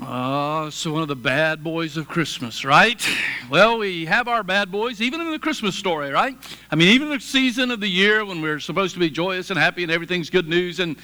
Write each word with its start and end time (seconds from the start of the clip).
Uh, 0.00 0.70
so 0.70 0.90
one 0.90 1.02
of 1.02 1.08
the 1.08 1.16
bad 1.16 1.62
boys 1.62 1.98
of 1.98 2.08
Christmas, 2.08 2.64
right? 2.64 3.06
Well, 3.50 3.78
we 3.78 4.06
have 4.06 4.28
our 4.28 4.42
bad 4.42 4.72
boys 4.72 5.02
even 5.02 5.20
in 5.20 5.30
the 5.30 5.38
Christmas 5.38 5.76
story, 5.76 6.10
right? 6.10 6.38
I 6.70 6.76
mean, 6.76 6.88
even 6.88 7.10
the 7.10 7.20
season 7.20 7.70
of 7.70 7.80
the 7.80 7.88
year 7.88 8.24
when 8.24 8.40
we're 8.40 8.60
supposed 8.60 8.94
to 8.94 9.00
be 9.00 9.10
joyous 9.10 9.50
and 9.50 9.58
happy 9.58 9.82
and 9.82 9.92
everything's 9.92 10.30
good 10.30 10.48
news, 10.48 10.80
and 10.80 10.96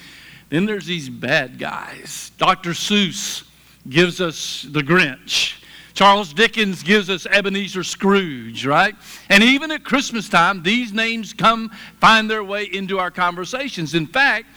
then 0.49 0.65
there's 0.65 0.87
these 0.87 1.09
bad 1.09 1.59
guys. 1.59 2.31
Dr. 2.39 2.71
Seuss 2.71 3.43
gives 3.87 4.19
us 4.19 4.65
the 4.71 4.81
Grinch. 4.81 5.61
Charles 5.93 6.33
Dickens 6.33 6.81
gives 6.81 7.07
us 7.09 7.27
Ebenezer 7.27 7.83
Scrooge, 7.83 8.65
right? 8.65 8.95
And 9.29 9.43
even 9.43 9.69
at 9.71 9.83
Christmas 9.83 10.27
time, 10.27 10.63
these 10.63 10.91
names 10.91 11.33
come 11.33 11.69
find 11.99 12.29
their 12.29 12.43
way 12.43 12.63
into 12.63 12.97
our 12.97 13.11
conversations. 13.11 13.93
In 13.93 14.07
fact, 14.07 14.47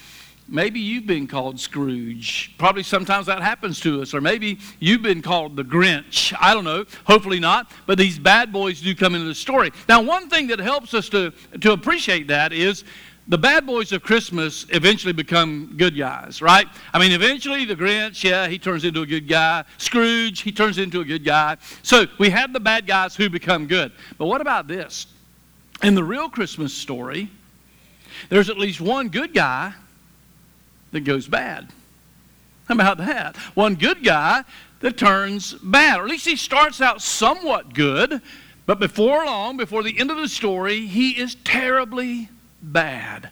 Maybe 0.52 0.80
you've 0.80 1.06
been 1.06 1.28
called 1.28 1.60
Scrooge. 1.60 2.52
Probably 2.58 2.82
sometimes 2.82 3.26
that 3.26 3.40
happens 3.40 3.78
to 3.80 4.02
us. 4.02 4.12
Or 4.12 4.20
maybe 4.20 4.58
you've 4.80 5.00
been 5.00 5.22
called 5.22 5.54
the 5.54 5.62
Grinch. 5.62 6.36
I 6.40 6.54
don't 6.54 6.64
know. 6.64 6.84
Hopefully 7.04 7.38
not. 7.38 7.70
But 7.86 7.98
these 7.98 8.18
bad 8.18 8.52
boys 8.52 8.80
do 8.80 8.92
come 8.96 9.14
into 9.14 9.28
the 9.28 9.34
story. 9.34 9.70
Now, 9.88 10.02
one 10.02 10.28
thing 10.28 10.48
that 10.48 10.58
helps 10.58 10.92
us 10.92 11.08
to, 11.10 11.32
to 11.60 11.70
appreciate 11.70 12.26
that 12.28 12.52
is 12.52 12.82
the 13.28 13.38
bad 13.38 13.64
boys 13.64 13.92
of 13.92 14.02
Christmas 14.02 14.66
eventually 14.70 15.12
become 15.12 15.74
good 15.76 15.96
guys, 15.96 16.42
right? 16.42 16.66
I 16.92 16.98
mean, 16.98 17.12
eventually 17.12 17.64
the 17.64 17.76
Grinch, 17.76 18.24
yeah, 18.24 18.48
he 18.48 18.58
turns 18.58 18.84
into 18.84 19.02
a 19.02 19.06
good 19.06 19.28
guy. 19.28 19.62
Scrooge, 19.78 20.40
he 20.40 20.50
turns 20.50 20.78
into 20.78 21.00
a 21.00 21.04
good 21.04 21.24
guy. 21.24 21.58
So 21.82 22.06
we 22.18 22.28
have 22.30 22.52
the 22.52 22.58
bad 22.58 22.88
guys 22.88 23.14
who 23.14 23.30
become 23.30 23.68
good. 23.68 23.92
But 24.18 24.26
what 24.26 24.40
about 24.40 24.66
this? 24.66 25.06
In 25.84 25.94
the 25.94 26.02
real 26.02 26.28
Christmas 26.28 26.74
story, 26.74 27.30
there's 28.30 28.50
at 28.50 28.58
least 28.58 28.80
one 28.80 29.10
good 29.10 29.32
guy 29.32 29.74
that 30.92 31.00
goes 31.00 31.28
bad. 31.28 31.68
How 32.68 32.74
about 32.74 32.98
that? 32.98 33.36
One 33.54 33.74
good 33.74 34.04
guy 34.04 34.44
that 34.80 34.96
turns 34.96 35.54
bad. 35.54 36.00
Or 36.00 36.04
at 36.04 36.10
least 36.10 36.26
he 36.26 36.36
starts 36.36 36.80
out 36.80 37.02
somewhat 37.02 37.74
good, 37.74 38.22
but 38.66 38.78
before 38.78 39.24
long, 39.24 39.56
before 39.56 39.82
the 39.82 39.98
end 39.98 40.10
of 40.10 40.16
the 40.16 40.28
story, 40.28 40.86
he 40.86 41.10
is 41.10 41.34
terribly 41.36 42.28
bad. 42.62 43.30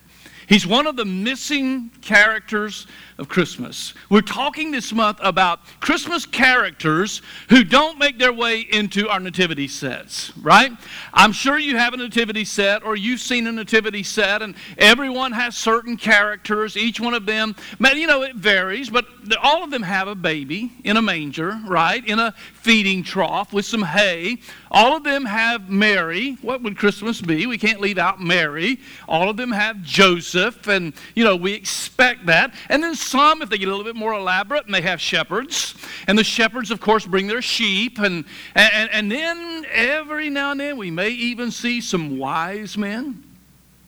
He's 0.49 0.67
one 0.67 0.87
of 0.87 0.97
the 0.97 1.05
missing 1.05 1.91
characters 2.01 2.87
of 3.19 3.29
Christmas. 3.29 3.93
We're 4.09 4.23
talking 4.23 4.71
this 4.71 4.93
month 4.95 5.19
about 5.21 5.61
Christmas 5.81 6.25
characters 6.25 7.21
who 7.51 7.65
don't 7.65 7.99
make 7.99 8.19
their 8.19 8.33
way 8.33 8.61
into 8.61 9.11
our 9.11 9.21
nativity 9.21 9.69
sets, 9.69 10.33
right? 10.39 10.73
I'm 11.13 11.33
sure 11.33 11.59
you 11.59 11.77
have 11.77 11.93
a 11.93 11.99
nativity 11.99 12.47
set 12.47 12.83
or 12.83 12.97
you've 12.97 13.21
seen 13.21 13.47
a 13.47 13.53
nativity 13.53 14.03
set, 14.03 14.41
and 14.41 14.55
everyone 14.79 15.33
has 15.33 15.55
certain 15.55 15.99
characters. 15.99 16.79
Each 16.79 16.99
one 16.99 17.13
of 17.13 17.27
them, 17.27 17.55
you 17.81 18.07
know, 18.07 18.23
it 18.23 18.37
varies, 18.37 18.89
but 18.89 19.05
all 19.43 19.63
of 19.63 19.71
them 19.71 19.83
have 19.83 20.09
a 20.09 20.15
baby 20.15 20.73
in 20.83 20.97
a 20.97 21.03
manger, 21.03 21.61
right? 21.67 22.07
In 22.07 22.19
a 22.19 22.35
feeding 22.69 23.03
trough 23.03 23.51
with 23.51 23.65
some 23.65 23.81
hay. 23.81 24.37
All 24.71 24.95
of 24.95 25.03
them 25.03 25.25
have 25.25 25.71
Mary. 25.71 26.37
What 26.43 26.63
would 26.63 26.77
Christmas 26.77 27.19
be? 27.19 27.47
We 27.47 27.57
can't 27.57 27.81
leave 27.81 27.97
out 27.97 28.21
Mary. 28.21 28.79
All 29.09 29.31
of 29.31 29.39
them 29.39 29.51
have 29.51 29.83
Joseph, 29.83 30.69
and, 30.69 30.93
you 31.15 31.25
know, 31.25 31.35
we 31.35 31.55
expect 31.55 32.27
that. 32.27 32.53
And 32.69 32.83
then 32.83 32.95
some, 32.95 33.41
if 33.41 33.49
they 33.49 33.57
get 33.57 33.69
a 33.69 33.71
little 33.71 33.91
bit 33.91 33.97
more 33.97 34.13
elaborate, 34.13 34.67
and 34.67 34.75
they 34.75 34.83
have 34.83 35.01
shepherds. 35.01 35.77
And 36.09 36.19
the 36.19 36.25
shepherds, 36.25 36.71
of 36.71 36.79
course, 36.79 37.07
bring 37.07 37.27
their 37.27 37.41
sheep. 37.41 38.01
And, 38.01 38.27
and, 38.55 38.91
and 38.91 39.11
then 39.11 39.65
every 39.73 40.29
now 40.29 40.51
and 40.51 40.61
then 40.61 40.77
we 40.77 40.91
may 40.91 41.09
even 41.09 41.51
see 41.51 41.81
some 41.81 42.19
wise 42.19 42.77
men. 42.77 43.28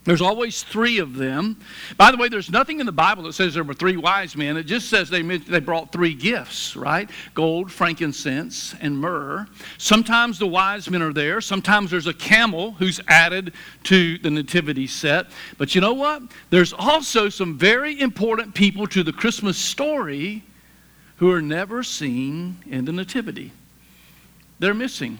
There's 0.04 0.22
always 0.22 0.62
three 0.62 0.98
of 0.98 1.16
them. 1.16 1.58
By 1.98 2.10
the 2.10 2.16
way, 2.16 2.30
there's 2.30 2.50
nothing 2.50 2.80
in 2.80 2.86
the 2.86 2.92
Bible 2.92 3.24
that 3.24 3.34
says 3.34 3.52
there 3.52 3.62
were 3.62 3.74
three 3.74 3.98
wise 3.98 4.34
men. 4.34 4.56
It 4.56 4.62
just 4.62 4.88
says 4.88 5.10
they, 5.10 5.20
they 5.20 5.60
brought 5.60 5.92
three 5.92 6.14
gifts, 6.14 6.74
right? 6.74 7.10
Gold, 7.34 7.70
frankincense, 7.70 8.74
and 8.80 8.98
myrrh. 8.98 9.46
Sometimes 9.76 10.38
the 10.38 10.46
wise 10.46 10.88
men 10.88 11.02
are 11.02 11.12
there. 11.12 11.42
Sometimes 11.42 11.90
there's 11.90 12.06
a 12.06 12.14
camel 12.14 12.72
who's 12.72 12.98
added 13.08 13.52
to 13.84 14.16
the 14.18 14.30
nativity 14.30 14.86
set. 14.86 15.26
But 15.58 15.74
you 15.74 15.82
know 15.82 15.92
what? 15.92 16.22
There's 16.48 16.72
also 16.72 17.28
some 17.28 17.58
very 17.58 18.00
important 18.00 18.54
people 18.54 18.86
to 18.86 19.02
the 19.02 19.12
Christmas 19.12 19.58
story 19.58 20.42
who 21.16 21.30
are 21.30 21.42
never 21.42 21.82
seen 21.82 22.56
in 22.66 22.86
the 22.86 22.92
nativity. 22.92 23.52
They're 24.60 24.72
missing. 24.72 25.18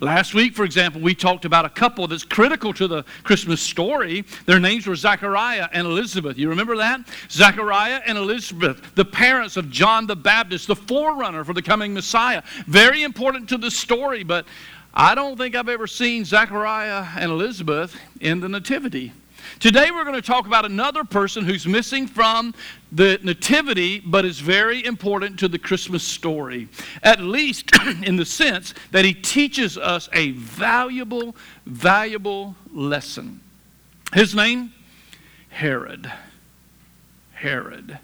Last 0.00 0.34
week, 0.34 0.54
for 0.54 0.64
example, 0.64 1.00
we 1.00 1.14
talked 1.14 1.44
about 1.44 1.64
a 1.64 1.68
couple 1.68 2.06
that's 2.08 2.24
critical 2.24 2.72
to 2.74 2.86
the 2.86 3.04
Christmas 3.22 3.60
story. 3.60 4.24
Their 4.46 4.60
names 4.60 4.86
were 4.86 4.96
Zachariah 4.96 5.68
and 5.72 5.86
Elizabeth. 5.86 6.38
You 6.38 6.48
remember 6.48 6.76
that? 6.76 7.00
Zachariah 7.30 8.00
and 8.06 8.18
Elizabeth, 8.18 8.94
the 8.94 9.04
parents 9.04 9.56
of 9.56 9.70
John 9.70 10.06
the 10.06 10.16
Baptist, 10.16 10.66
the 10.66 10.76
forerunner 10.76 11.44
for 11.44 11.54
the 11.54 11.62
coming 11.62 11.94
Messiah. 11.94 12.42
Very 12.66 13.02
important 13.02 13.48
to 13.50 13.58
the 13.58 13.70
story, 13.70 14.22
but 14.22 14.46
I 14.94 15.14
don't 15.14 15.36
think 15.38 15.54
I've 15.54 15.68
ever 15.68 15.86
seen 15.86 16.24
Zachariah 16.24 17.06
and 17.16 17.30
Elizabeth 17.30 17.96
in 18.20 18.40
the 18.40 18.48
Nativity. 18.48 19.12
Today 19.60 19.90
we're 19.90 20.04
going 20.04 20.16
to 20.16 20.22
talk 20.22 20.46
about 20.46 20.64
another 20.64 21.04
person 21.04 21.44
who's 21.44 21.66
missing 21.66 22.06
from 22.06 22.54
the 22.90 23.18
Nativity, 23.22 24.00
but 24.00 24.24
is 24.24 24.40
very 24.40 24.84
important 24.84 25.38
to 25.40 25.48
the 25.48 25.58
Christmas 25.58 26.02
story, 26.02 26.68
at 27.02 27.20
least 27.20 27.70
in 28.02 28.16
the 28.16 28.24
sense 28.24 28.74
that 28.90 29.04
he 29.04 29.14
teaches 29.14 29.78
us 29.78 30.08
a 30.12 30.32
valuable, 30.32 31.36
valuable 31.66 32.56
lesson. 32.72 33.40
His 34.12 34.34
name? 34.34 34.72
Herod. 35.48 36.10
Herod. 37.34 37.98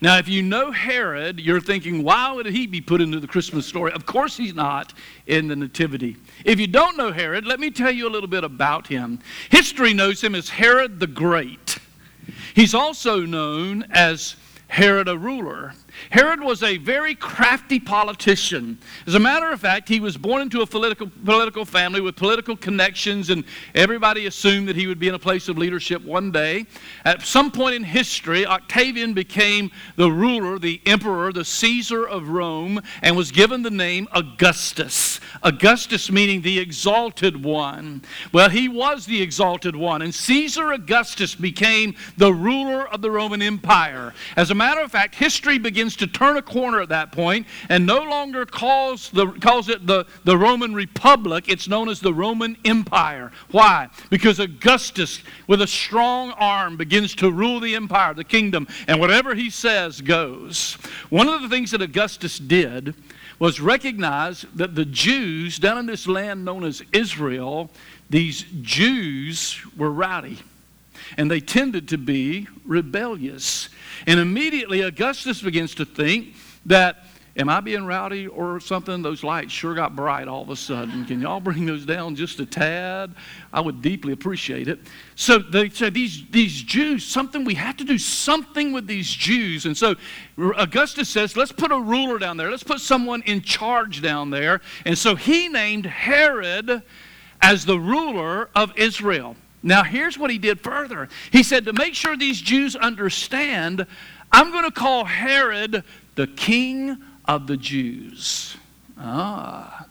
Now, 0.00 0.18
if 0.18 0.28
you 0.28 0.42
know 0.42 0.70
Herod, 0.70 1.40
you're 1.40 1.60
thinking, 1.60 2.02
why 2.02 2.32
would 2.32 2.46
he 2.46 2.66
be 2.66 2.80
put 2.80 3.00
into 3.00 3.20
the 3.20 3.26
Christmas 3.26 3.66
story? 3.66 3.92
Of 3.92 4.06
course, 4.06 4.36
he's 4.36 4.54
not 4.54 4.92
in 5.26 5.48
the 5.48 5.56
Nativity. 5.56 6.16
If 6.44 6.60
you 6.60 6.66
don't 6.66 6.96
know 6.96 7.12
Herod, 7.12 7.46
let 7.46 7.60
me 7.60 7.70
tell 7.70 7.90
you 7.90 8.08
a 8.08 8.10
little 8.10 8.28
bit 8.28 8.44
about 8.44 8.86
him. 8.86 9.18
History 9.50 9.94
knows 9.94 10.22
him 10.22 10.34
as 10.34 10.48
Herod 10.48 11.00
the 11.00 11.06
Great. 11.06 11.78
He's 12.54 12.74
also 12.74 13.20
known 13.20 13.84
as 13.90 14.36
Herod 14.68 15.08
a 15.08 15.16
ruler. 15.16 15.74
Herod 16.10 16.40
was 16.40 16.62
a 16.62 16.76
very 16.78 17.14
crafty 17.14 17.78
politician. 17.78 18.78
As 19.06 19.14
a 19.14 19.20
matter 19.20 19.50
of 19.50 19.60
fact, 19.60 19.88
he 19.88 20.00
was 20.00 20.16
born 20.16 20.42
into 20.42 20.60
a 20.60 20.66
political, 20.66 21.10
political 21.24 21.64
family 21.64 22.00
with 22.00 22.16
political 22.16 22.56
connections, 22.56 23.30
and 23.30 23.44
everybody 23.74 24.26
assumed 24.26 24.68
that 24.68 24.76
he 24.76 24.86
would 24.86 24.98
be 24.98 25.08
in 25.08 25.14
a 25.14 25.18
place 25.18 25.48
of 25.48 25.58
leadership 25.58 26.02
one 26.02 26.30
day. 26.30 26.66
At 27.04 27.22
some 27.22 27.50
point 27.50 27.74
in 27.74 27.84
history, 27.84 28.46
Octavian 28.46 29.14
became 29.14 29.70
the 29.96 30.10
ruler, 30.10 30.58
the 30.58 30.80
emperor, 30.86 31.32
the 31.32 31.44
Caesar 31.44 32.06
of 32.06 32.28
Rome, 32.28 32.80
and 33.02 33.16
was 33.16 33.30
given 33.30 33.62
the 33.62 33.70
name 33.70 34.08
Augustus. 34.12 35.20
Augustus 35.42 36.10
meaning 36.10 36.42
the 36.42 36.58
exalted 36.58 37.44
one. 37.44 38.02
Well, 38.32 38.48
he 38.48 38.68
was 38.68 39.06
the 39.06 39.22
exalted 39.22 39.76
one, 39.76 40.02
and 40.02 40.14
Caesar 40.14 40.72
Augustus 40.72 41.34
became 41.34 41.94
the 42.16 42.32
ruler 42.32 42.88
of 42.88 43.02
the 43.02 43.10
Roman 43.10 43.42
Empire. 43.42 44.14
As 44.36 44.50
a 44.50 44.54
matter 44.54 44.80
of 44.80 44.90
fact, 44.90 45.14
history 45.14 45.58
begins 45.58 45.85
begins 45.86 45.96
to 45.96 46.06
turn 46.08 46.36
a 46.36 46.42
corner 46.42 46.80
at 46.80 46.88
that 46.88 47.12
point 47.12 47.46
and 47.68 47.86
no 47.86 48.02
longer 48.02 48.44
calls, 48.44 49.08
the, 49.10 49.26
calls 49.34 49.68
it 49.68 49.86
the, 49.86 50.04
the 50.24 50.36
Roman 50.36 50.74
Republic. 50.74 51.44
It's 51.46 51.68
known 51.68 51.88
as 51.88 52.00
the 52.00 52.12
Roman 52.12 52.56
Empire. 52.64 53.30
Why? 53.52 53.88
Because 54.10 54.40
Augustus, 54.40 55.20
with 55.46 55.62
a 55.62 55.66
strong 55.66 56.32
arm, 56.32 56.76
begins 56.76 57.14
to 57.16 57.30
rule 57.30 57.60
the 57.60 57.76
empire, 57.76 58.14
the 58.14 58.24
kingdom, 58.24 58.66
and 58.88 58.98
whatever 58.98 59.36
he 59.36 59.48
says 59.48 60.00
goes. 60.00 60.72
One 61.08 61.28
of 61.28 61.40
the 61.40 61.48
things 61.48 61.70
that 61.70 61.82
Augustus 61.82 62.40
did 62.40 62.94
was 63.38 63.60
recognize 63.60 64.44
that 64.56 64.74
the 64.74 64.86
Jews 64.86 65.60
down 65.60 65.78
in 65.78 65.86
this 65.86 66.08
land 66.08 66.44
known 66.44 66.64
as 66.64 66.82
Israel, 66.92 67.70
these 68.10 68.44
Jews 68.62 69.60
were 69.76 69.92
rowdy 69.92 70.38
and 71.16 71.30
they 71.30 71.40
tended 71.40 71.88
to 71.88 71.98
be 71.98 72.48
rebellious. 72.64 73.68
And 74.06 74.20
immediately 74.20 74.82
Augustus 74.82 75.42
begins 75.42 75.74
to 75.76 75.84
think 75.84 76.34
that, 76.66 77.04
am 77.38 77.50
I 77.50 77.60
being 77.60 77.84
rowdy 77.84 78.26
or 78.26 78.60
something? 78.60 79.02
Those 79.02 79.22
lights 79.22 79.52
sure 79.52 79.74
got 79.74 79.94
bright 79.94 80.26
all 80.26 80.42
of 80.42 80.48
a 80.48 80.56
sudden. 80.56 81.04
Can 81.04 81.20
y'all 81.20 81.38
bring 81.38 81.66
those 81.66 81.84
down 81.84 82.16
just 82.16 82.40
a 82.40 82.46
tad? 82.46 83.14
I 83.52 83.60
would 83.60 83.82
deeply 83.82 84.12
appreciate 84.12 84.68
it. 84.68 84.80
So 85.16 85.38
they 85.38 85.68
said, 85.68 85.92
these, 85.92 86.24
these 86.30 86.62
Jews, 86.62 87.04
something, 87.04 87.44
we 87.44 87.54
have 87.54 87.76
to 87.76 87.84
do 87.84 87.98
something 87.98 88.72
with 88.72 88.86
these 88.86 89.10
Jews. 89.10 89.66
And 89.66 89.76
so 89.76 89.96
Augustus 90.38 91.10
says, 91.10 91.36
let's 91.36 91.52
put 91.52 91.72
a 91.72 91.78
ruler 91.78 92.18
down 92.18 92.38
there. 92.38 92.50
Let's 92.50 92.64
put 92.64 92.80
someone 92.80 93.22
in 93.22 93.42
charge 93.42 94.00
down 94.00 94.30
there. 94.30 94.62
And 94.84 94.96
so 94.96 95.14
he 95.14 95.48
named 95.48 95.84
Herod 95.84 96.82
as 97.42 97.66
the 97.66 97.78
ruler 97.78 98.48
of 98.54 98.72
Israel. 98.76 99.36
Now, 99.62 99.82
here's 99.82 100.18
what 100.18 100.30
he 100.30 100.38
did 100.38 100.60
further. 100.60 101.08
He 101.32 101.42
said, 101.42 101.64
to 101.64 101.72
make 101.72 101.94
sure 101.94 102.16
these 102.16 102.40
Jews 102.40 102.76
understand, 102.76 103.86
I'm 104.30 104.52
going 104.52 104.64
to 104.64 104.70
call 104.70 105.04
Herod 105.04 105.82
the 106.14 106.26
king 106.26 106.98
of 107.24 107.46
the 107.46 107.56
Jews. 107.56 108.56
Ah, 108.98 109.86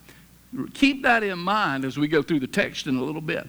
keep 0.73 1.03
that 1.03 1.23
in 1.23 1.39
mind 1.39 1.85
as 1.85 1.97
we 1.97 2.07
go 2.07 2.21
through 2.21 2.39
the 2.39 2.47
text 2.47 2.87
in 2.87 2.95
a 2.95 3.03
little 3.03 3.21
bit. 3.21 3.47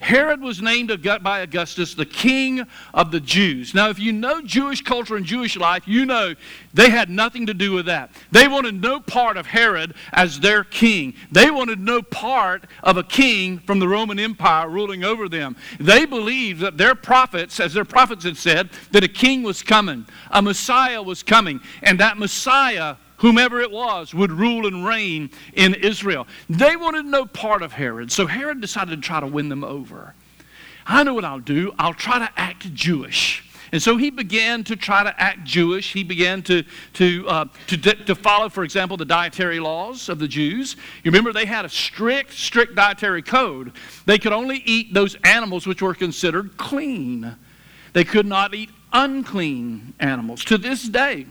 Herod 0.00 0.40
was 0.40 0.60
named 0.60 0.90
by 1.22 1.40
Augustus 1.40 1.94
the 1.94 2.06
king 2.06 2.66
of 2.92 3.10
the 3.10 3.20
Jews. 3.20 3.74
Now, 3.74 3.88
if 3.88 3.98
you 3.98 4.12
know 4.12 4.40
Jewish 4.42 4.82
culture 4.82 5.16
and 5.16 5.24
Jewish 5.24 5.56
life, 5.56 5.86
you 5.86 6.06
know 6.06 6.34
they 6.72 6.90
had 6.90 7.10
nothing 7.10 7.46
to 7.46 7.54
do 7.54 7.72
with 7.72 7.86
that. 7.86 8.10
They 8.30 8.48
wanted 8.48 8.80
no 8.80 9.00
part 9.00 9.36
of 9.36 9.46
Herod 9.46 9.94
as 10.12 10.40
their 10.40 10.64
king. 10.64 11.14
They 11.30 11.50
wanted 11.50 11.80
no 11.80 12.02
part 12.02 12.66
of 12.82 12.96
a 12.96 13.02
king 13.02 13.58
from 13.60 13.78
the 13.78 13.88
Roman 13.88 14.18
Empire 14.18 14.68
ruling 14.68 15.04
over 15.04 15.28
them. 15.28 15.56
They 15.78 16.04
believed 16.04 16.60
that 16.60 16.76
their 16.76 16.94
prophets, 16.94 17.60
as 17.60 17.74
their 17.74 17.84
prophets 17.84 18.24
had 18.24 18.36
said, 18.36 18.70
that 18.92 19.04
a 19.04 19.08
king 19.08 19.42
was 19.42 19.62
coming, 19.62 20.06
a 20.30 20.42
Messiah 20.42 21.02
was 21.02 21.22
coming, 21.22 21.60
and 21.82 22.00
that 22.00 22.18
Messiah 22.18 22.96
whomever 23.24 23.58
it 23.58 23.70
was, 23.70 24.12
would 24.12 24.30
rule 24.30 24.66
and 24.66 24.84
reign 24.84 25.30
in 25.54 25.72
Israel. 25.72 26.26
They 26.50 26.76
wanted 26.76 27.06
no 27.06 27.24
part 27.24 27.62
of 27.62 27.72
Herod, 27.72 28.12
so 28.12 28.26
Herod 28.26 28.60
decided 28.60 28.90
to 28.90 29.00
try 29.00 29.18
to 29.18 29.26
win 29.26 29.48
them 29.48 29.64
over. 29.64 30.14
I 30.86 31.04
know 31.04 31.14
what 31.14 31.24
I'll 31.24 31.40
do. 31.40 31.72
I'll 31.78 31.94
try 31.94 32.18
to 32.18 32.28
act 32.36 32.74
Jewish. 32.74 33.42
And 33.72 33.82
so 33.82 33.96
he 33.96 34.10
began 34.10 34.62
to 34.64 34.76
try 34.76 35.04
to 35.04 35.18
act 35.18 35.42
Jewish. 35.44 35.94
He 35.94 36.04
began 36.04 36.42
to, 36.42 36.64
to, 36.92 37.26
uh, 37.26 37.44
to, 37.68 37.78
to 37.78 38.14
follow, 38.14 38.50
for 38.50 38.62
example, 38.62 38.98
the 38.98 39.06
dietary 39.06 39.58
laws 39.58 40.10
of 40.10 40.18
the 40.18 40.28
Jews. 40.28 40.76
You 41.02 41.10
remember 41.10 41.32
they 41.32 41.46
had 41.46 41.64
a 41.64 41.70
strict, 41.70 42.34
strict 42.34 42.74
dietary 42.74 43.22
code. 43.22 43.72
They 44.04 44.18
could 44.18 44.34
only 44.34 44.58
eat 44.66 44.92
those 44.92 45.16
animals 45.24 45.66
which 45.66 45.80
were 45.80 45.94
considered 45.94 46.58
clean. 46.58 47.36
They 47.94 48.04
could 48.04 48.26
not 48.26 48.52
eat 48.52 48.68
unclean 48.92 49.94
animals. 49.98 50.44
To 50.44 50.58
this 50.58 50.86
day, 50.86 51.24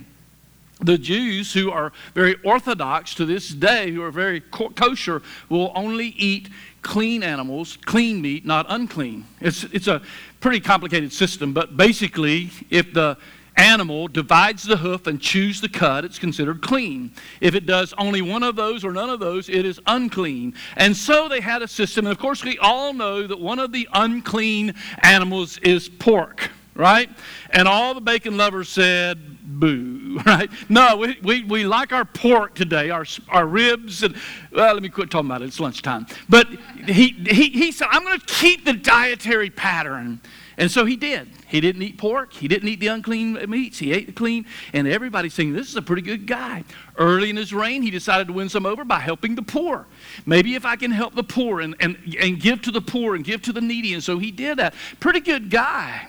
the 0.80 0.98
Jews 0.98 1.54
who 1.54 1.72
are 1.72 1.92
very 2.14 2.36
orthodox 2.44 3.16
to 3.16 3.26
this 3.26 3.50
day, 3.50 3.92
who 3.92 4.04
are 4.04 4.12
very 4.12 4.42
kosher, 4.42 5.22
will 5.50 5.72
only 5.76 6.08
eat 6.08 6.50
clean 6.82 7.24
animals, 7.24 7.78
clean 7.86 8.22
meat, 8.22 8.46
not 8.46 8.66
unclean. 8.70 9.26
It's, 9.40 9.64
it's 9.66 9.88
a 9.88 10.02
pretty 10.40 10.60
complicated 10.60 11.14
system, 11.14 11.54
but 11.54 11.78
basically, 11.78 12.50
if 12.70 12.94
the 12.94 13.18
animal 13.56 14.08
divides 14.08 14.64
the 14.64 14.78
hoof 14.78 15.08
and 15.08 15.22
chews 15.22 15.62
the 15.62 15.70
cud, 15.70 16.06
it's 16.06 16.20
considered 16.20 16.62
clean. 16.62 17.12
If 17.40 17.56
it 17.56 17.66
does 17.66 17.94
only 17.98 18.22
one 18.22 18.44
of 18.44 18.56
those 18.56 18.84
or 18.84 18.92
none 18.92 19.10
of 19.10 19.20
those, 19.20 19.48
it 19.48 19.66
is 19.66 19.80
unclean. 19.86 20.56
And 20.76 20.98
so 20.98 21.30
they 21.30 21.40
had 21.40 21.62
a 21.62 21.68
system, 21.68 22.06
and 22.06 22.12
of 22.12 22.20
course, 22.20 22.44
we 22.44 22.58
all 22.58 22.94
know 22.94 23.28
that 23.28 23.40
one 23.40 23.60
of 23.60 23.72
the 23.72 23.88
unclean 23.94 24.74
animals 25.02 25.58
is 25.60 25.88
pork 25.88 26.50
right? 26.76 27.10
And 27.52 27.68
all 27.68 27.94
the 27.94 28.02
bacon 28.02 28.38
lovers 28.38 28.70
said, 28.70 29.20
boo, 29.44 30.20
right? 30.26 30.50
No, 30.70 30.98
we, 30.98 31.18
we, 31.22 31.44
we 31.44 31.66
like 31.66 31.92
our 31.92 32.06
pork 32.06 32.56
today, 32.56 32.90
our, 32.90 33.06
our 33.30 33.46
ribs, 33.46 34.04
and, 34.04 34.16
well, 34.52 34.74
let 34.74 34.84
me 34.84 34.90
quit 34.90 35.12
talking 35.12 35.30
about 35.30 35.42
it, 35.42 35.46
it's 35.46 35.60
lunchtime. 35.60 36.08
But 36.30 36.48
he, 36.88 37.10
he, 37.10 37.50
he 37.50 37.72
said, 37.72 37.88
I'm 37.92 38.04
going 38.04 38.20
to 38.20 38.26
keep 38.26 38.66
the 38.66 38.74
dietary 38.74 39.50
pattern. 39.50 40.22
And 40.58 40.70
so 40.70 40.86
he 40.86 40.96
did. 40.96 41.30
He 41.48 41.60
didn't 41.62 41.82
eat 41.82 41.98
pork. 41.98 42.32
He 42.32 42.48
didn't 42.48 42.70
eat 42.70 42.80
the 42.80 42.88
unclean 42.88 43.34
meats. 43.50 43.80
He 43.80 43.92
ate 43.92 44.06
the 44.06 44.14
clean. 44.14 44.46
And 44.72 44.88
everybody's 44.88 45.34
saying, 45.34 45.54
this 45.54 45.68
is 45.68 45.76
a 45.76 45.82
pretty 45.82 46.04
good 46.04 46.28
guy. 46.28 46.64
Early 46.96 47.32
in 47.32 47.38
his 47.38 47.54
reign, 47.54 47.82
he 47.82 47.90
decided 47.90 48.28
to 48.28 48.34
win 48.34 48.50
some 48.50 48.66
over 48.66 48.86
by 48.86 49.00
helping 49.00 49.34
the 49.34 49.42
poor. 49.42 49.88
Maybe 50.28 50.54
if 50.54 50.64
I 50.64 50.76
can 50.76 50.92
help 50.92 51.16
the 51.16 51.24
poor 51.24 51.62
and, 51.62 51.76
and, 51.80 51.98
and 52.20 52.40
give 52.40 52.62
to 52.64 52.72
the 52.72 52.82
poor 52.82 53.16
and 53.16 53.24
give 53.24 53.42
to 53.44 53.54
the 53.54 53.62
needy. 53.62 53.96
And 53.96 54.04
so 54.04 54.20
he 54.20 54.30
did 54.30 54.60
that. 54.60 54.76
Pretty 55.00 55.22
good 55.22 55.50
guy. 55.50 56.08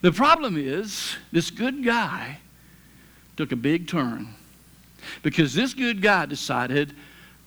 The 0.00 0.12
problem 0.12 0.56
is, 0.56 1.16
this 1.32 1.50
good 1.50 1.84
guy 1.84 2.38
took 3.38 3.52
a 3.52 3.56
big 3.56 3.86
turn 3.86 4.26
because 5.22 5.54
this 5.54 5.72
good 5.72 6.02
guy 6.02 6.26
decided, 6.26 6.92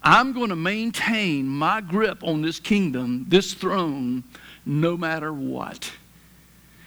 I'm 0.02 0.32
going 0.32 0.48
to 0.48 0.56
maintain 0.56 1.46
my 1.46 1.82
grip 1.82 2.24
on 2.24 2.42
this 2.42 2.62
kingdom, 2.62 3.26
this 3.28 3.54
throne, 3.54 4.24
no 4.66 4.96
matter 4.96 5.34
what. 5.34 5.92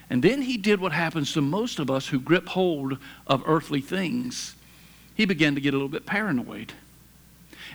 And 0.09 0.23
then 0.23 0.41
he 0.41 0.57
did 0.57 0.81
what 0.81 0.93
happens 0.93 1.35
to 1.35 1.43
most 1.43 1.81
of 1.81 1.91
us 1.91 2.09
who 2.09 2.19
grip 2.19 2.49
hold 2.49 2.97
of 3.27 3.43
earthly 3.45 3.83
things. 3.83 4.57
He 5.15 5.27
began 5.27 5.55
to 5.55 5.61
get 5.61 5.75
a 5.75 5.77
little 5.77 5.87
bit 5.91 6.07
paranoid 6.07 6.73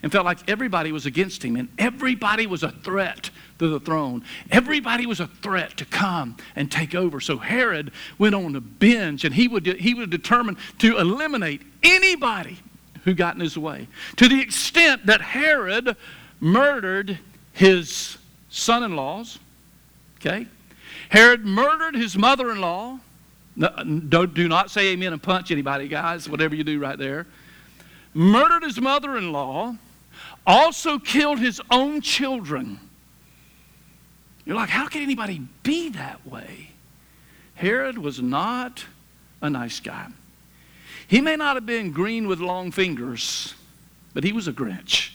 and 0.01 0.11
felt 0.11 0.25
like 0.25 0.49
everybody 0.49 0.91
was 0.91 1.05
against 1.05 1.43
him 1.43 1.55
and 1.55 1.69
everybody 1.77 2.47
was 2.47 2.63
a 2.63 2.71
threat 2.71 3.29
to 3.59 3.67
the 3.67 3.79
throne. 3.79 4.23
Everybody 4.51 5.05
was 5.05 5.19
a 5.19 5.27
threat 5.27 5.77
to 5.77 5.85
come 5.85 6.37
and 6.55 6.71
take 6.71 6.95
over. 6.95 7.19
So 7.19 7.37
Herod 7.37 7.91
went 8.17 8.35
on 8.35 8.55
a 8.55 8.61
binge 8.61 9.25
and 9.25 9.33
he 9.33 9.47
would, 9.47 9.65
he 9.65 9.93
would 9.93 10.09
determine 10.09 10.57
to 10.79 10.97
eliminate 10.97 11.61
anybody 11.83 12.57
who 13.03 13.13
got 13.13 13.35
in 13.35 13.41
his 13.41 13.57
way 13.57 13.87
to 14.17 14.27
the 14.27 14.41
extent 14.41 15.05
that 15.05 15.21
Herod 15.21 15.95
murdered 16.39 17.19
his 17.53 18.17
son 18.49 18.83
in 18.83 18.95
laws. 18.95 19.39
Okay? 20.17 20.47
Herod 21.09 21.45
murdered 21.45 21.95
his 21.95 22.17
mother 22.17 22.51
in 22.51 22.61
law. 22.61 22.99
No, 23.55 24.25
do 24.25 24.47
not 24.47 24.71
say 24.71 24.93
amen 24.93 25.11
and 25.11 25.21
punch 25.21 25.51
anybody, 25.51 25.89
guys, 25.89 26.29
whatever 26.29 26.55
you 26.55 26.63
do 26.63 26.79
right 26.79 26.97
there. 26.97 27.27
Murdered 28.13 28.63
his 28.63 28.79
mother 28.79 29.17
in 29.17 29.33
law 29.33 29.75
also 30.49 30.97
killed 30.97 31.37
his 31.37 31.61
own 31.69 32.01
children. 32.01 32.79
You're 34.45 34.55
like, 34.55 34.69
how 34.69 34.87
can 34.87 35.03
anybody 35.03 35.43
be 35.61 35.89
that 35.89 36.25
way? 36.25 36.71
Herod 37.53 37.99
was 37.99 38.19
not 38.19 38.83
a 39.43 39.49
nice 39.49 39.79
guy. 39.79 40.07
He 41.07 41.21
may 41.21 41.35
not 41.35 41.55
have 41.55 41.67
been 41.67 41.91
green 41.91 42.27
with 42.27 42.39
long 42.39 42.71
fingers, 42.71 43.53
but 44.15 44.23
he 44.23 44.31
was 44.31 44.47
a 44.47 44.53
Grinch. 44.53 45.11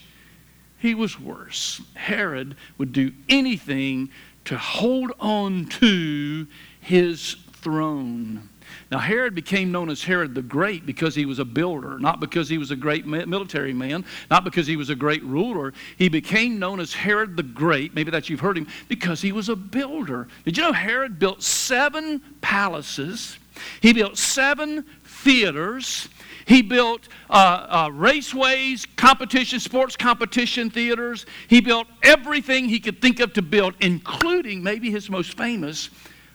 He 0.79 0.95
was 0.95 1.19
worse. 1.19 1.81
Herod 1.95 2.57
would 2.79 2.93
do 2.93 3.11
anything 3.29 4.11
to 4.45 4.57
hold 4.57 5.11
on 5.19 5.67
to 5.67 6.47
his 6.81 7.37
throne. 7.55 8.49
Now, 8.91 8.99
Herod 8.99 9.35
became 9.35 9.73
known 9.73 9.91
as 9.91 10.05
Herod 10.05 10.35
the 10.35 10.43
Great 10.43 10.87
because 10.87 11.15
he 11.15 11.25
was 11.25 11.39
a 11.39 11.45
builder, 11.45 11.99
not 11.99 12.21
because 12.21 12.49
he 12.49 12.59
was 12.59 12.71
a 12.71 12.77
great 12.77 13.07
military 13.07 13.73
man, 13.73 14.05
not 14.31 14.45
because 14.45 14.67
he 14.67 14.77
was 14.77 14.91
a 14.91 14.95
great 14.95 15.23
ruler. 15.25 15.73
He 15.97 16.09
became 16.09 16.59
known 16.59 16.81
as 16.81 16.93
Herod 16.93 17.37
the 17.37 17.43
Great, 17.43 17.95
maybe 17.95 18.11
that 18.11 18.29
you've 18.29 18.41
heard 18.41 18.59
him, 18.59 18.67
because 18.89 19.23
he 19.23 19.33
was 19.33 19.49
a 19.49 19.57
builder. 19.57 20.29
Did 20.45 20.57
you 20.57 20.63
know 20.63 20.73
Herod 20.73 21.19
built 21.19 21.43
seven 21.43 22.21
palaces? 22.41 23.39
He 23.81 23.93
built 23.93 24.19
seven 24.19 24.85
theaters. 25.05 26.09
He 26.47 26.61
built 26.61 27.09
uh, 27.31 27.67
uh, 27.69 27.89
raceways, 27.89 28.87
competition, 28.97 29.61
sports 29.61 29.97
competition 29.97 30.71
theaters. 30.71 31.25
He 31.49 31.61
built 31.61 31.87
everything 32.03 32.69
he 32.69 32.81
could 32.81 33.01
think 33.01 33.21
of 33.21 33.33
to 33.35 33.43
build, 33.43 33.75
including 33.81 34.63
maybe 34.63 34.91
his 34.91 35.09
most 35.09 35.37
famous, 35.37 35.89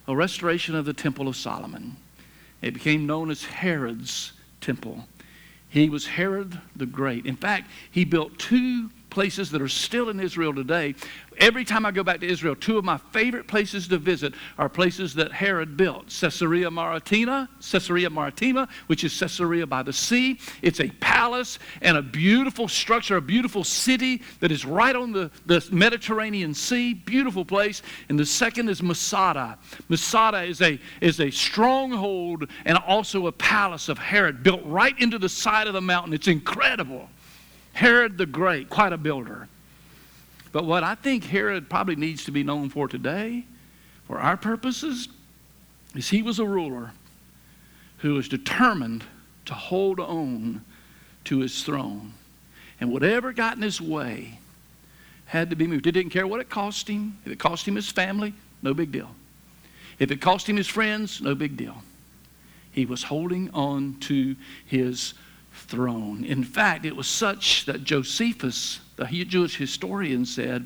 a 0.08 0.16
restoration 0.16 0.76
of 0.76 0.86
the 0.86 0.94
Temple 0.94 1.28
of 1.28 1.36
Solomon. 1.36 1.96
It 2.62 2.74
became 2.74 3.06
known 3.06 3.32
as 3.32 3.44
Herod's 3.46 4.34
temple. 4.62 5.08
He 5.70 5.90
was 5.90 6.08
Herod 6.08 6.60
the 6.76 6.86
Great. 6.86 7.26
In 7.26 7.36
fact, 7.36 7.70
he 7.90 8.04
built 8.04 8.40
two 8.40 8.90
places 9.10 9.52
that 9.52 9.62
are 9.62 9.68
still 9.68 10.10
in 10.10 10.20
Israel 10.20 10.54
today 10.54 10.96
Every 11.40 11.64
time 11.64 11.86
I 11.86 11.92
go 11.92 12.04
back 12.04 12.20
to 12.20 12.28
Israel, 12.28 12.54
two 12.54 12.78
of 12.78 12.84
my 12.84 12.98
favorite 12.98 13.48
places 13.48 13.88
to 13.88 13.98
visit 13.98 14.34
are 14.58 14.68
places 14.68 15.14
that 15.14 15.32
Herod 15.32 15.78
built. 15.78 16.08
Caesarea 16.20 16.70
Maritima, 16.70 17.48
Caesarea 17.62 18.10
Maritima, 18.10 18.68
which 18.88 19.06
is 19.06 19.18
Caesarea 19.18 19.66
by 19.66 19.82
the 19.82 19.94
sea. 19.94 20.38
It's 20.62 20.82
a 20.82 20.90
palace 21.00 21.58
and 21.82 21.96
a 21.96 22.02
beautiful 22.02 22.68
structure, 22.68 23.16
a 23.16 23.22
beautiful 23.22 23.64
city 23.64 24.22
that 24.42 24.52
is 24.52 24.66
right 24.66 24.96
on 24.96 25.14
the, 25.14 25.32
the 25.46 25.66
Mediterranean 25.72 26.54
Sea. 26.54 26.94
Beautiful 26.94 27.46
place. 27.46 27.84
And 28.10 28.20
the 28.20 28.26
second 28.26 28.68
is 28.68 28.84
Masada. 28.84 29.58
Masada 29.88 30.44
is 30.44 30.62
a, 30.62 30.78
is 31.00 31.22
a 31.22 31.32
stronghold 31.32 32.50
and 32.66 32.78
also 32.80 33.28
a 33.28 33.32
palace 33.32 33.88
of 33.88 33.98
Herod 33.98 34.44
built 34.44 34.62
right 34.66 35.00
into 35.00 35.18
the 35.18 35.30
side 35.30 35.68
of 35.68 35.74
the 35.74 35.82
mountain. 35.82 36.14
It's 36.14 36.28
incredible. 36.28 37.08
Herod 37.80 38.18
the 38.18 38.26
Great, 38.26 38.70
quite 38.70 38.92
a 38.92 38.98
builder. 38.98 39.48
But 40.52 40.66
what 40.66 40.84
I 40.84 40.96
think 40.96 41.24
Herod 41.24 41.70
probably 41.70 41.96
needs 41.96 42.26
to 42.26 42.32
be 42.32 42.44
known 42.44 42.68
for 42.68 42.90
today, 42.90 43.46
for 44.06 44.20
our 44.20 44.36
purposes, 44.36 45.08
is 45.96 46.10
he 46.10 46.22
was 46.22 46.40
a 46.40 46.46
ruler 46.46 46.92
who 48.00 48.16
was 48.16 48.28
determined 48.28 49.06
to 49.46 49.54
hold 49.54 50.02
on 50.02 50.66
to 51.24 51.40
his 51.40 51.64
throne. 51.64 52.16
And 52.82 52.92
whatever 52.92 53.32
got 53.32 53.56
in 53.56 53.62
his 53.62 53.80
way 53.80 54.40
had 55.28 55.50
to 55.50 55.56
be 55.56 55.66
moved. 55.66 55.86
He 55.86 55.92
didn't 55.94 56.12
care 56.12 56.28
what 56.28 56.42
it 56.42 56.50
cost 56.50 56.90
him. 56.90 57.18
If 57.24 57.32
it 57.32 57.40
cost 57.40 57.66
him 57.66 57.78
his 57.78 57.90
family, 57.90 58.34
no 58.62 58.74
big 58.74 58.92
deal. 58.92 59.16
If 60.00 60.12
it 60.12 60.20
cost 60.20 60.50
him 60.50 60.58
his 60.58 60.68
friends, 60.68 61.22
no 61.22 61.34
big 61.34 61.56
deal. 61.56 61.82
He 62.74 62.86
was 62.86 63.04
holding 63.04 63.50
on 63.52 63.96
to 64.02 64.36
his 64.66 65.14
throne. 65.70 66.26
In 66.26 66.44
fact, 66.44 66.86
it 66.86 66.96
was 66.96 67.08
such 67.08 67.66
that 67.66 67.84
Josephus 67.84 68.80
the 69.00 69.06
Jewish 69.06 69.56
historian 69.56 70.26
said 70.26 70.66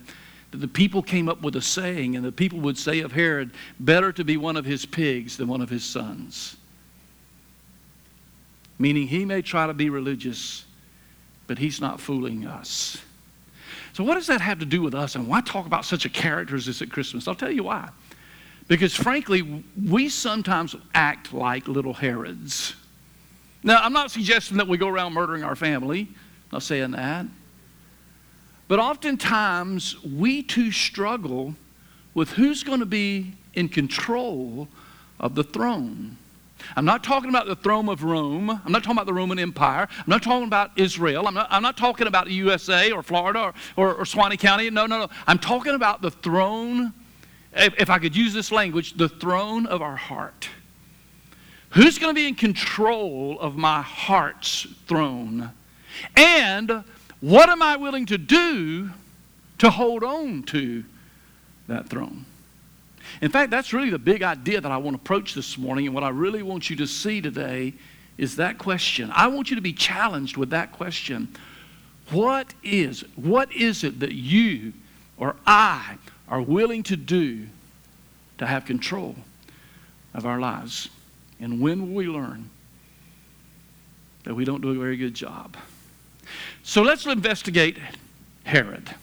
that 0.51 0.57
the 0.57 0.67
people 0.67 1.03
came 1.03 1.29
up 1.29 1.41
with 1.41 1.55
a 1.55 1.61
saying, 1.61 2.15
and 2.15 2.25
the 2.25 2.31
people 2.31 2.59
would 2.61 2.77
say 2.77 3.01
of 3.01 3.11
Herod, 3.11 3.51
better 3.79 4.11
to 4.11 4.23
be 4.23 4.37
one 4.37 4.57
of 4.57 4.65
his 4.65 4.85
pigs 4.85 5.37
than 5.37 5.47
one 5.47 5.61
of 5.61 5.69
his 5.69 5.83
sons. 5.83 6.57
Meaning 8.79 9.07
he 9.07 9.23
may 9.23 9.41
try 9.41 9.67
to 9.67 9.73
be 9.73 9.89
religious, 9.89 10.65
but 11.45 11.59
he's 11.59 11.79
not 11.79 11.99
fooling 11.99 12.45
us. 12.45 12.97
So, 13.93 14.03
what 14.03 14.15
does 14.15 14.27
that 14.27 14.41
have 14.41 14.59
to 14.59 14.65
do 14.65 14.81
with 14.81 14.95
us? 14.95 15.15
And 15.15 15.27
why 15.27 15.41
talk 15.41 15.67
about 15.67 15.85
such 15.85 16.05
a 16.05 16.09
character 16.09 16.55
as 16.55 16.65
this 16.65 16.81
at 16.81 16.89
Christmas? 16.89 17.27
I'll 17.27 17.35
tell 17.35 17.51
you 17.51 17.63
why. 17.63 17.89
Because 18.67 18.95
frankly, 18.95 19.63
we 19.85 20.09
sometimes 20.09 20.75
act 20.95 21.33
like 21.33 21.67
little 21.67 21.93
Herods. 21.93 22.75
Now, 23.63 23.79
I'm 23.81 23.93
not 23.93 24.11
suggesting 24.11 24.57
that 24.57 24.67
we 24.67 24.77
go 24.77 24.87
around 24.87 25.13
murdering 25.13 25.43
our 25.43 25.55
family, 25.55 26.09
I'm 26.11 26.17
not 26.51 26.63
saying 26.63 26.91
that. 26.91 27.25
But 28.67 28.79
oftentimes, 28.79 30.01
we 30.03 30.41
too 30.41 30.71
struggle 30.71 31.55
with 32.13 32.31
who's 32.31 32.63
going 32.63 32.79
to 32.79 32.85
be 32.85 33.35
in 33.53 33.69
control 33.69 34.67
of 35.19 35.35
the 35.35 35.43
throne. 35.43 36.17
I'm 36.75 36.85
not 36.85 37.03
talking 37.03 37.29
about 37.29 37.45
the 37.45 37.55
throne 37.55 37.89
of 37.89 38.03
Rome. 38.03 38.49
I'm 38.49 38.71
not 38.71 38.83
talking 38.83 38.97
about 38.97 39.05
the 39.05 39.13
Roman 39.13 39.37
Empire. 39.37 39.87
I'm 39.97 40.05
not 40.07 40.23
talking 40.23 40.47
about 40.47 40.71
Israel. 40.77 41.27
I'm 41.27 41.33
not, 41.33 41.47
I'm 41.49 41.61
not 41.61 41.77
talking 41.77 42.07
about 42.07 42.25
the 42.25 42.33
USA 42.33 42.91
or 42.91 43.03
Florida 43.03 43.39
or, 43.39 43.53
or, 43.75 43.93
or 43.95 44.05
Suwannee 44.05 44.37
County. 44.37 44.69
No, 44.69 44.85
no, 44.85 44.99
no. 44.99 45.09
I'm 45.27 45.39
talking 45.39 45.75
about 45.75 46.01
the 46.01 46.11
throne, 46.11 46.93
if, 47.53 47.73
if 47.79 47.89
I 47.89 47.99
could 47.99 48.15
use 48.15 48.33
this 48.33 48.51
language, 48.51 48.93
the 48.93 49.09
throne 49.09 49.65
of 49.65 49.81
our 49.81 49.97
heart. 49.97 50.47
Who's 51.73 51.97
going 51.97 52.13
to 52.13 52.19
be 52.19 52.27
in 52.27 52.35
control 52.35 53.39
of 53.39 53.55
my 53.55 53.81
heart's 53.81 54.67
throne? 54.85 55.49
And 56.15 56.83
what 57.19 57.49
am 57.49 57.63
I 57.63 57.77
willing 57.77 58.05
to 58.07 58.17
do 58.17 58.91
to 59.57 59.69
hold 59.71 60.03
on 60.03 60.43
to 60.43 60.83
that 61.67 61.89
throne? 61.89 62.25
In 63.21 63.31
fact, 63.31 63.49
that's 63.49 63.73
really 63.73 63.89
the 63.89 63.97
big 63.97 64.21
idea 64.21 64.61
that 64.61 64.71
I 64.71 64.77
want 64.77 64.95
to 64.97 65.01
approach 65.01 65.33
this 65.33 65.57
morning. 65.57 65.87
And 65.87 65.95
what 65.95 66.03
I 66.03 66.09
really 66.09 66.43
want 66.43 66.69
you 66.69 66.75
to 66.75 66.85
see 66.85 67.21
today 67.21 67.73
is 68.19 68.35
that 68.35 68.59
question. 68.59 69.09
I 69.11 69.27
want 69.27 69.49
you 69.49 69.55
to 69.55 69.61
be 69.61 69.73
challenged 69.73 70.37
with 70.37 70.51
that 70.51 70.73
question. 70.73 71.29
What 72.11 72.53
is, 72.61 73.03
what 73.15 73.51
is 73.51 73.83
it 73.83 73.99
that 73.99 74.13
you 74.13 74.73
or 75.17 75.37
I 75.47 75.97
are 76.27 76.41
willing 76.41 76.83
to 76.83 76.95
do 76.95 77.47
to 78.37 78.45
have 78.45 78.65
control 78.65 79.15
of 80.13 80.27
our 80.27 80.39
lives? 80.39 80.89
And 81.43 81.59
when 81.59 81.81
will 81.81 81.93
we 81.93 82.07
learn 82.07 82.49
that 84.23 84.33
we 84.33 84.45
don't 84.45 84.61
do 84.61 84.69
a 84.69 84.75
very 84.75 84.95
good 84.95 85.13
job? 85.13 85.57
So 86.63 86.81
let's 86.81 87.05
investigate 87.05 87.77
Herod. 88.45 88.95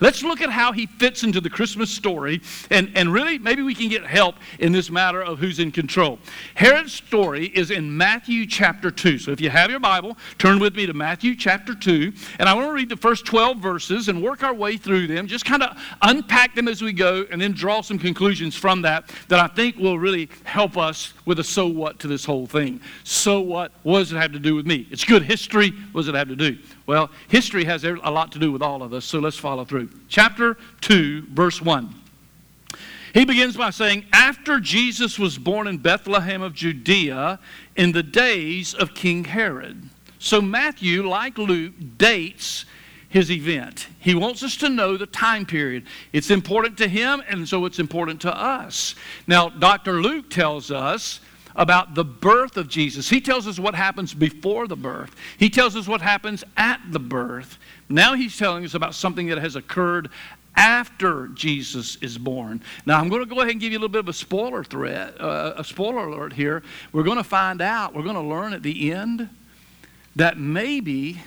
Let's 0.00 0.22
look 0.22 0.40
at 0.40 0.50
how 0.50 0.72
he 0.72 0.86
fits 0.86 1.22
into 1.22 1.40
the 1.40 1.50
Christmas 1.50 1.90
story, 1.90 2.40
and, 2.70 2.90
and 2.94 3.12
really, 3.12 3.38
maybe 3.38 3.62
we 3.62 3.74
can 3.74 3.88
get 3.88 4.04
help 4.04 4.36
in 4.58 4.72
this 4.72 4.90
matter 4.90 5.22
of 5.22 5.38
who's 5.38 5.58
in 5.58 5.70
control. 5.70 6.18
Herod's 6.54 6.92
story 6.92 7.46
is 7.46 7.70
in 7.70 7.96
Matthew 7.96 8.46
chapter 8.46 8.90
2. 8.90 9.18
So 9.18 9.30
if 9.30 9.40
you 9.40 9.50
have 9.50 9.70
your 9.70 9.80
Bible, 9.80 10.16
turn 10.38 10.58
with 10.58 10.74
me 10.74 10.86
to 10.86 10.94
Matthew 10.94 11.34
chapter 11.34 11.74
2, 11.74 12.12
and 12.38 12.48
I 12.48 12.54
want 12.54 12.68
to 12.68 12.72
read 12.72 12.88
the 12.88 12.96
first 12.96 13.26
12 13.26 13.58
verses 13.58 14.08
and 14.08 14.22
work 14.22 14.42
our 14.42 14.54
way 14.54 14.76
through 14.76 15.06
them, 15.06 15.26
just 15.26 15.44
kind 15.44 15.62
of 15.62 15.78
unpack 16.02 16.54
them 16.54 16.68
as 16.68 16.82
we 16.82 16.92
go, 16.92 17.24
and 17.30 17.40
then 17.40 17.52
draw 17.52 17.80
some 17.80 17.98
conclusions 17.98 18.54
from 18.54 18.82
that 18.82 19.10
that 19.28 19.40
I 19.40 19.46
think 19.48 19.76
will 19.76 19.98
really 19.98 20.28
help 20.44 20.76
us 20.76 21.12
with 21.24 21.38
a 21.38 21.44
so 21.44 21.66
what 21.66 21.98
to 22.00 22.08
this 22.08 22.24
whole 22.24 22.46
thing. 22.46 22.80
So 23.04 23.40
what? 23.40 23.72
What 23.82 24.00
does 24.00 24.12
it 24.12 24.16
have 24.16 24.32
to 24.32 24.38
do 24.38 24.54
with 24.54 24.66
me? 24.66 24.86
It's 24.90 25.04
good 25.04 25.22
history. 25.22 25.70
What 25.92 26.02
does 26.02 26.08
it 26.08 26.14
have 26.14 26.28
to 26.28 26.36
do? 26.36 26.58
Well, 26.86 27.10
history 27.28 27.64
has 27.64 27.84
a 27.84 27.92
lot 27.92 28.32
to 28.32 28.38
do 28.38 28.52
with 28.52 28.62
all 28.62 28.82
of 28.82 28.92
us, 28.92 29.04
so 29.04 29.18
let's 29.18 29.38
follow 29.38 29.64
through. 29.64 29.88
Chapter 30.08 30.56
2, 30.82 31.28
verse 31.30 31.62
1. 31.62 31.94
He 33.14 33.24
begins 33.24 33.56
by 33.56 33.70
saying, 33.70 34.04
After 34.12 34.60
Jesus 34.60 35.18
was 35.18 35.38
born 35.38 35.66
in 35.66 35.78
Bethlehem 35.78 36.42
of 36.42 36.52
Judea 36.52 37.38
in 37.76 37.92
the 37.92 38.02
days 38.02 38.74
of 38.74 38.94
King 38.94 39.24
Herod. 39.24 39.88
So 40.18 40.42
Matthew, 40.42 41.08
like 41.08 41.38
Luke, 41.38 41.74
dates 41.96 42.64
his 43.08 43.30
event. 43.30 43.86
He 44.00 44.16
wants 44.16 44.42
us 44.42 44.56
to 44.56 44.68
know 44.68 44.96
the 44.96 45.06
time 45.06 45.46
period. 45.46 45.84
It's 46.12 46.30
important 46.30 46.76
to 46.78 46.88
him, 46.88 47.22
and 47.28 47.48
so 47.48 47.64
it's 47.64 47.78
important 47.78 48.20
to 48.22 48.36
us. 48.36 48.96
Now, 49.28 49.48
Dr. 49.48 50.02
Luke 50.02 50.28
tells 50.28 50.72
us 50.72 51.20
about 51.56 51.94
the 51.94 52.04
birth 52.04 52.56
of 52.56 52.68
Jesus. 52.68 53.08
He 53.08 53.20
tells 53.20 53.46
us 53.46 53.58
what 53.58 53.74
happens 53.74 54.12
before 54.12 54.66
the 54.66 54.76
birth, 54.76 55.14
he 55.38 55.50
tells 55.50 55.76
us 55.76 55.86
what 55.86 56.00
happens 56.00 56.44
at 56.56 56.80
the 56.90 56.98
birth. 56.98 57.58
Now 57.88 58.14
he's 58.14 58.36
telling 58.36 58.64
us 58.64 58.74
about 58.74 58.94
something 58.94 59.26
that 59.28 59.38
has 59.38 59.56
occurred 59.56 60.10
after 60.56 61.28
Jesus 61.28 61.96
is 61.96 62.16
born. 62.16 62.62
Now, 62.86 63.00
I'm 63.00 63.08
going 63.08 63.22
to 63.22 63.28
go 63.28 63.40
ahead 63.40 63.52
and 63.52 63.60
give 63.60 63.72
you 63.72 63.78
a 63.78 63.80
little 63.80 63.92
bit 63.92 64.00
of 64.00 64.08
a 64.08 64.12
spoiler 64.12 64.62
threat, 64.62 65.20
uh, 65.20 65.54
a 65.56 65.64
spoiler 65.64 66.06
alert 66.06 66.32
here. 66.32 66.62
We're 66.92 67.02
going 67.02 67.16
to 67.16 67.24
find 67.24 67.60
out, 67.60 67.94
we're 67.94 68.04
going 68.04 68.14
to 68.14 68.20
learn 68.20 68.52
at 68.52 68.62
the 68.62 68.92
end 68.92 69.28
that 70.16 70.38
maybe, 70.38 71.20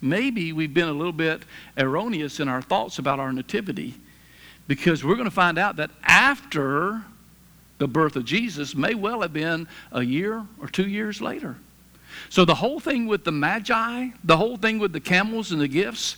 maybe 0.00 0.52
we've 0.52 0.72
been 0.72 0.88
a 0.88 0.92
little 0.92 1.12
bit 1.12 1.42
erroneous 1.76 2.38
in 2.38 2.48
our 2.48 2.62
thoughts 2.62 2.98
about 2.98 3.18
our 3.18 3.32
nativity 3.32 3.94
because 4.68 5.04
we're 5.04 5.16
going 5.16 5.24
to 5.28 5.34
find 5.34 5.58
out 5.58 5.76
that 5.76 5.90
after 6.04 7.02
the 7.82 7.88
birth 7.88 8.14
of 8.14 8.24
Jesus 8.24 8.76
may 8.76 8.94
well 8.94 9.22
have 9.22 9.32
been 9.32 9.66
a 9.90 10.04
year 10.04 10.46
or 10.60 10.68
two 10.68 10.86
years 10.86 11.20
later. 11.20 11.56
So 12.28 12.44
the 12.44 12.54
whole 12.54 12.78
thing 12.78 13.08
with 13.08 13.24
the 13.24 13.32
Magi, 13.32 14.10
the 14.22 14.36
whole 14.36 14.56
thing 14.56 14.78
with 14.78 14.92
the 14.92 15.00
camels 15.00 15.50
and 15.50 15.60
the 15.60 15.66
gifts, 15.66 16.16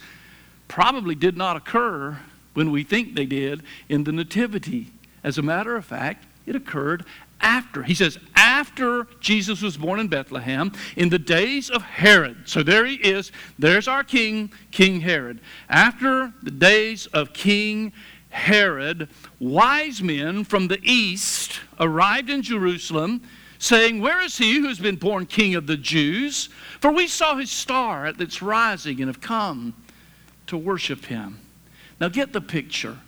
probably 0.68 1.14
did 1.14 1.38
not 1.38 1.56
occur 1.56 2.18
when 2.52 2.71
we 2.71 2.85
think 2.85 3.14
they 3.14 3.25
did 3.25 3.62
in 3.88 4.04
the 4.04 4.12
Nativity. 4.12 4.92
As 5.23 5.38
a 5.38 5.42
matter 5.42 5.75
of 5.75 5.87
fact, 5.87 6.26
it 6.44 6.54
occurred 6.54 7.06
after. 7.40 7.83
He 7.83 7.94
says, 7.94 8.18
after 8.37 9.06
Jesus 9.21 9.62
was 9.62 9.78
born 9.78 10.00
in 10.00 10.09
Bethlehem, 10.09 10.71
in 10.97 11.09
the 11.09 11.18
days 11.18 11.71
of 11.71 11.80
Herod. 11.80 12.37
So 12.44 12.62
there 12.62 12.85
he 12.85 12.97
is. 12.97 13.33
There's 13.59 13.88
our 13.88 14.04
king, 14.04 14.52
King 14.71 15.00
Herod. 15.00 15.40
After 15.71 16.30
the 16.42 16.50
days 16.50 17.06
of 17.06 17.33
King 17.33 17.94
Herod, 18.34 19.08
wise 19.38 20.02
men 20.02 20.42
from 20.42 20.66
the 20.66 20.80
east 20.82 21.60
arrived 21.78 22.28
in 22.28 22.42
Jerusalem, 22.42 23.22
saying, 23.60 24.00
Where 24.00 24.20
is 24.20 24.36
he 24.36 24.58
who 24.58 24.66
has 24.66 24.80
been 24.80 24.96
born 24.96 25.24
king 25.26 25.54
of 25.54 25.68
the 25.68 25.76
Jews? 25.76 26.48
For 26.80 26.90
we 26.90 27.06
saw 27.06 27.36
his 27.36 27.52
star 27.52 28.06
at 28.06 28.20
its 28.20 28.42
rising 28.42 28.98
and 28.98 29.08
have 29.08 29.20
come 29.20 29.72
to 30.48 30.56
worship 30.56 31.04
him. 31.04 31.38
Now 32.00 32.08
get 32.08 32.32
the 32.32 32.40
picture. 32.40 32.98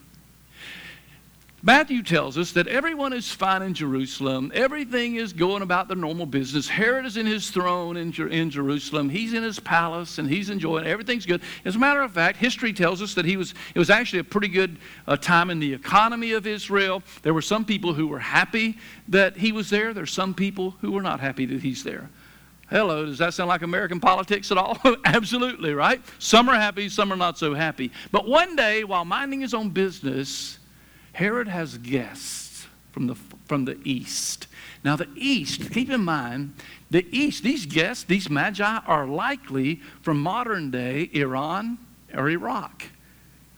Matthew 1.66 2.04
tells 2.04 2.38
us 2.38 2.52
that 2.52 2.68
everyone 2.68 3.12
is 3.12 3.32
fine 3.32 3.60
in 3.60 3.74
Jerusalem. 3.74 4.52
Everything 4.54 5.16
is 5.16 5.32
going 5.32 5.62
about 5.62 5.88
the 5.88 5.96
normal 5.96 6.24
business. 6.24 6.68
Herod 6.68 7.04
is 7.04 7.16
in 7.16 7.26
his 7.26 7.50
throne 7.50 7.96
in, 7.96 8.12
Jer- 8.12 8.28
in 8.28 8.50
Jerusalem. 8.50 9.08
He's 9.08 9.32
in 9.32 9.42
his 9.42 9.58
palace 9.58 10.18
and 10.18 10.30
he's 10.30 10.48
enjoying 10.48 10.86
everything's 10.86 11.26
good. 11.26 11.42
As 11.64 11.74
a 11.74 11.80
matter 11.80 12.02
of 12.02 12.12
fact, 12.12 12.38
history 12.38 12.72
tells 12.72 13.02
us 13.02 13.14
that 13.14 13.24
he 13.24 13.36
was 13.36 13.52
it 13.74 13.80
was 13.80 13.90
actually 13.90 14.20
a 14.20 14.24
pretty 14.24 14.46
good 14.46 14.78
uh, 15.08 15.16
time 15.16 15.50
in 15.50 15.58
the 15.58 15.74
economy 15.74 16.30
of 16.30 16.46
Israel. 16.46 17.02
There 17.22 17.34
were 17.34 17.42
some 17.42 17.64
people 17.64 17.94
who 17.94 18.06
were 18.06 18.20
happy 18.20 18.78
that 19.08 19.36
he 19.36 19.50
was 19.50 19.68
there. 19.68 19.92
There's 19.92 20.12
some 20.12 20.34
people 20.34 20.76
who 20.82 20.92
were 20.92 21.02
not 21.02 21.18
happy 21.18 21.46
that 21.46 21.62
he's 21.62 21.82
there. 21.82 22.08
Hello, 22.70 23.06
does 23.06 23.18
that 23.18 23.34
sound 23.34 23.48
like 23.48 23.62
American 23.62 23.98
politics 23.98 24.52
at 24.52 24.58
all? 24.58 24.78
Absolutely, 25.04 25.74
right? 25.74 26.00
Some 26.20 26.48
are 26.48 26.54
happy, 26.54 26.88
some 26.88 27.12
are 27.12 27.16
not 27.16 27.38
so 27.38 27.54
happy. 27.54 27.90
But 28.12 28.28
one 28.28 28.54
day, 28.54 28.84
while 28.84 29.04
minding 29.04 29.40
his 29.40 29.52
own 29.52 29.70
business, 29.70 30.60
Herod 31.16 31.48
has 31.48 31.78
guests 31.78 32.66
from 32.92 33.06
the, 33.06 33.14
from 33.46 33.64
the 33.64 33.78
east. 33.84 34.48
Now, 34.84 34.96
the 34.96 35.08
east, 35.16 35.72
keep 35.72 35.88
in 35.88 36.04
mind, 36.04 36.52
the 36.90 37.06
east, 37.10 37.42
these 37.42 37.64
guests, 37.64 38.04
these 38.04 38.28
magi, 38.28 38.80
are 38.86 39.06
likely 39.06 39.80
from 40.02 40.20
modern 40.20 40.70
day 40.70 41.08
Iran 41.14 41.78
or 42.12 42.28
Iraq. 42.28 42.84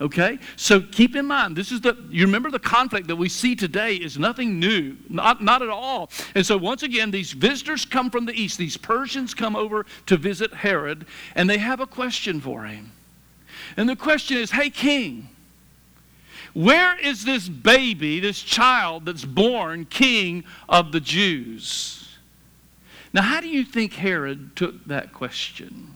Okay? 0.00 0.38
So 0.54 0.80
keep 0.80 1.16
in 1.16 1.26
mind, 1.26 1.56
this 1.56 1.72
is 1.72 1.80
the, 1.80 1.96
you 2.10 2.26
remember 2.26 2.52
the 2.52 2.60
conflict 2.60 3.08
that 3.08 3.16
we 3.16 3.28
see 3.28 3.56
today 3.56 3.96
is 3.96 4.20
nothing 4.20 4.60
new, 4.60 4.96
not, 5.08 5.42
not 5.42 5.60
at 5.60 5.68
all. 5.68 6.10
And 6.36 6.46
so 6.46 6.56
once 6.56 6.84
again, 6.84 7.10
these 7.10 7.32
visitors 7.32 7.84
come 7.84 8.08
from 8.08 8.24
the 8.24 8.40
east. 8.40 8.56
These 8.56 8.76
Persians 8.76 9.34
come 9.34 9.56
over 9.56 9.84
to 10.06 10.16
visit 10.16 10.54
Herod, 10.54 11.06
and 11.34 11.50
they 11.50 11.58
have 11.58 11.80
a 11.80 11.88
question 11.88 12.40
for 12.40 12.66
him. 12.66 12.92
And 13.76 13.88
the 13.88 13.96
question 13.96 14.36
is, 14.36 14.52
hey, 14.52 14.70
king, 14.70 15.30
where 16.58 16.98
is 16.98 17.24
this 17.24 17.48
baby, 17.48 18.18
this 18.18 18.42
child 18.42 19.04
that's 19.06 19.24
born 19.24 19.84
king 19.84 20.42
of 20.68 20.90
the 20.90 20.98
Jews? 20.98 22.18
Now, 23.12 23.22
how 23.22 23.40
do 23.40 23.46
you 23.46 23.64
think 23.64 23.92
Herod 23.92 24.56
took 24.56 24.84
that 24.86 25.12
question? 25.12 25.94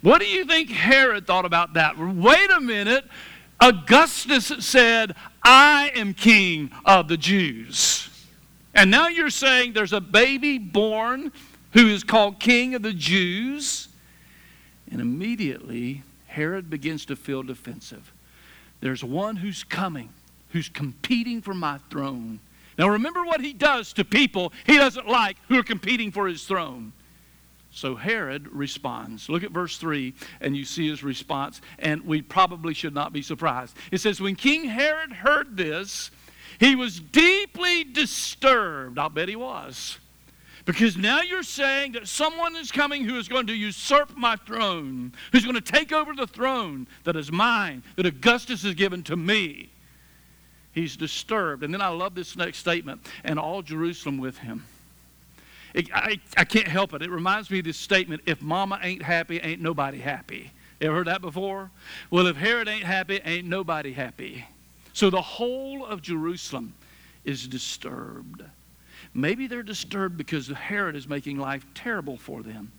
What 0.00 0.20
do 0.20 0.28
you 0.28 0.44
think 0.44 0.70
Herod 0.70 1.26
thought 1.26 1.44
about 1.44 1.74
that? 1.74 1.98
Wait 1.98 2.48
a 2.52 2.60
minute. 2.60 3.04
Augustus 3.60 4.52
said, 4.60 5.16
I 5.42 5.90
am 5.96 6.14
king 6.14 6.70
of 6.84 7.08
the 7.08 7.16
Jews. 7.16 8.08
And 8.76 8.88
now 8.88 9.08
you're 9.08 9.30
saying 9.30 9.72
there's 9.72 9.92
a 9.92 10.00
baby 10.00 10.58
born 10.58 11.32
who 11.72 11.88
is 11.88 12.04
called 12.04 12.38
king 12.38 12.76
of 12.76 12.82
the 12.82 12.92
Jews. 12.92 13.88
And 14.92 15.00
immediately, 15.00 16.04
Herod 16.28 16.70
begins 16.70 17.04
to 17.06 17.16
feel 17.16 17.42
defensive. 17.42 18.12
There's 18.82 19.02
one 19.02 19.36
who's 19.36 19.64
coming, 19.64 20.10
who's 20.50 20.68
competing 20.68 21.40
for 21.40 21.54
my 21.54 21.78
throne. 21.88 22.40
Now, 22.76 22.88
remember 22.88 23.24
what 23.24 23.40
he 23.40 23.52
does 23.52 23.92
to 23.94 24.04
people 24.04 24.52
he 24.66 24.76
doesn't 24.76 25.08
like 25.08 25.36
who 25.48 25.58
are 25.58 25.62
competing 25.62 26.10
for 26.10 26.26
his 26.26 26.44
throne. 26.44 26.92
So 27.70 27.94
Herod 27.94 28.48
responds. 28.48 29.28
Look 29.28 29.44
at 29.44 29.52
verse 29.52 29.78
3, 29.78 30.12
and 30.42 30.54
you 30.54 30.64
see 30.64 30.88
his 30.88 31.02
response, 31.02 31.62
and 31.78 32.04
we 32.04 32.20
probably 32.20 32.74
should 32.74 32.92
not 32.92 33.14
be 33.14 33.22
surprised. 33.22 33.76
It 33.90 33.98
says, 33.98 34.20
When 34.20 34.36
King 34.36 34.64
Herod 34.64 35.12
heard 35.12 35.56
this, 35.56 36.10
he 36.60 36.76
was 36.76 37.00
deeply 37.00 37.84
disturbed. 37.84 38.98
I'll 38.98 39.08
bet 39.08 39.28
he 39.28 39.36
was. 39.36 39.98
Because 40.64 40.96
now 40.96 41.22
you're 41.22 41.42
saying 41.42 41.92
that 41.92 42.06
someone 42.06 42.54
is 42.54 42.70
coming 42.70 43.04
who 43.04 43.16
is 43.16 43.26
going 43.26 43.48
to 43.48 43.54
usurp 43.54 44.16
my 44.16 44.36
throne, 44.36 45.12
who's 45.32 45.44
going 45.44 45.56
to 45.56 45.60
take 45.60 45.92
over 45.92 46.14
the 46.14 46.26
throne 46.26 46.86
that 47.04 47.16
is 47.16 47.32
mine, 47.32 47.82
that 47.96 48.06
Augustus 48.06 48.62
has 48.62 48.74
given 48.74 49.02
to 49.04 49.16
me. 49.16 49.70
He's 50.72 50.96
disturbed. 50.96 51.64
And 51.64 51.74
then 51.74 51.80
I 51.80 51.88
love 51.88 52.14
this 52.14 52.36
next 52.36 52.58
statement 52.58 53.00
and 53.24 53.38
all 53.38 53.62
Jerusalem 53.62 54.18
with 54.18 54.38
him. 54.38 54.64
It, 55.74 55.88
I, 55.94 56.20
I 56.36 56.44
can't 56.44 56.68
help 56.68 56.94
it. 56.94 57.02
It 57.02 57.10
reminds 57.10 57.50
me 57.50 57.58
of 57.58 57.64
this 57.64 57.78
statement 57.78 58.22
if 58.26 58.40
mama 58.40 58.78
ain't 58.82 59.02
happy, 59.02 59.38
ain't 59.38 59.60
nobody 59.60 59.98
happy. 59.98 60.52
Ever 60.80 60.96
heard 60.96 61.06
that 61.06 61.22
before? 61.22 61.70
Well, 62.10 62.26
if 62.26 62.36
Herod 62.36 62.68
ain't 62.68 62.84
happy, 62.84 63.20
ain't 63.24 63.46
nobody 63.46 63.92
happy. 63.92 64.46
So 64.92 65.10
the 65.10 65.22
whole 65.22 65.84
of 65.86 66.02
Jerusalem 66.02 66.74
is 67.24 67.48
disturbed. 67.48 68.42
Maybe 69.14 69.46
they're 69.46 69.62
disturbed 69.62 70.16
because 70.16 70.48
Herod 70.48 70.96
is 70.96 71.08
making 71.08 71.38
life 71.38 71.64
terrible 71.74 72.16
for 72.16 72.42
them. 72.42 72.72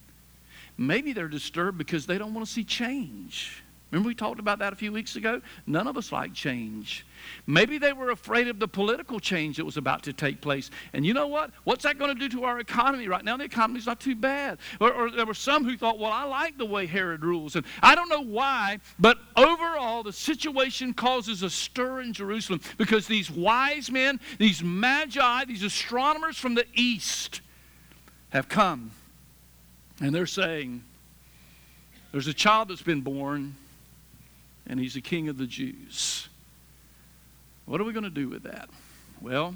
Maybe 0.77 1.13
they're 1.13 1.27
disturbed 1.27 1.77
because 1.77 2.05
they 2.05 2.17
don't 2.17 2.33
want 2.33 2.45
to 2.47 2.51
see 2.51 2.63
change. 2.63 3.62
Remember, 3.93 4.07
we 4.07 4.15
talked 4.15 4.39
about 4.39 4.57
that 4.57 4.73
a 4.73 4.75
few 4.75 4.91
weeks 4.91 5.17
ago? 5.17 5.39
None 5.67 5.85
of 5.85 5.97
us 5.97 6.11
like 6.11 6.33
change. 6.33 7.05
Maybe 7.45 7.77
they 7.77 7.93
were 7.93 8.09
afraid 8.09 8.47
of 8.47 8.57
the 8.57 8.67
political 8.67 9.19
change 9.19 9.57
that 9.57 9.65
was 9.65 9.77
about 9.77 10.01
to 10.03 10.13
take 10.13 10.41
place. 10.41 10.71
And 10.93 11.05
you 11.05 11.13
know 11.13 11.27
what? 11.27 11.51
What's 11.63 11.83
that 11.83 11.99
going 11.99 12.11
to 12.11 12.19
do 12.19 12.27
to 12.39 12.43
our 12.45 12.59
economy? 12.59 13.07
Right 13.07 13.23
now, 13.23 13.37
the 13.37 13.43
economy's 13.43 13.85
not 13.85 13.99
too 13.99 14.15
bad. 14.15 14.57
Or, 14.81 14.91
or, 14.91 15.11
there 15.11 15.27
were 15.27 15.35
some 15.35 15.63
who 15.63 15.77
thought, 15.77 15.99
well, 15.99 16.11
I 16.11 16.23
like 16.23 16.57
the 16.57 16.65
way 16.65 16.87
Herod 16.87 17.23
rules. 17.23 17.55
And 17.55 17.67
I 17.83 17.93
don't 17.93 18.09
know 18.09 18.23
why, 18.23 18.79
but 18.97 19.19
overall, 19.35 20.01
the 20.01 20.11
situation 20.11 20.95
causes 20.95 21.43
a 21.43 21.49
stir 21.51 22.01
in 22.01 22.13
Jerusalem 22.13 22.61
because 22.79 23.05
these 23.05 23.29
wise 23.29 23.91
men, 23.91 24.19
these 24.39 24.63
magi, 24.63 25.45
these 25.45 25.61
astronomers 25.61 26.39
from 26.39 26.55
the 26.55 26.65
east 26.73 27.41
have 28.29 28.49
come. 28.49 28.89
And 30.01 30.15
they're 30.15 30.25
saying, 30.25 30.83
there's 32.11 32.27
a 32.27 32.33
child 32.33 32.69
that's 32.69 32.81
been 32.81 33.01
born 33.01 33.55
and 34.67 34.79
he's 34.79 34.93
the 34.93 35.01
king 35.01 35.29
of 35.29 35.37
the 35.37 35.47
Jews. 35.47 36.27
What 37.65 37.79
are 37.79 37.83
we 37.83 37.93
going 37.93 38.03
to 38.03 38.09
do 38.09 38.29
with 38.29 38.43
that? 38.43 38.69
Well, 39.21 39.55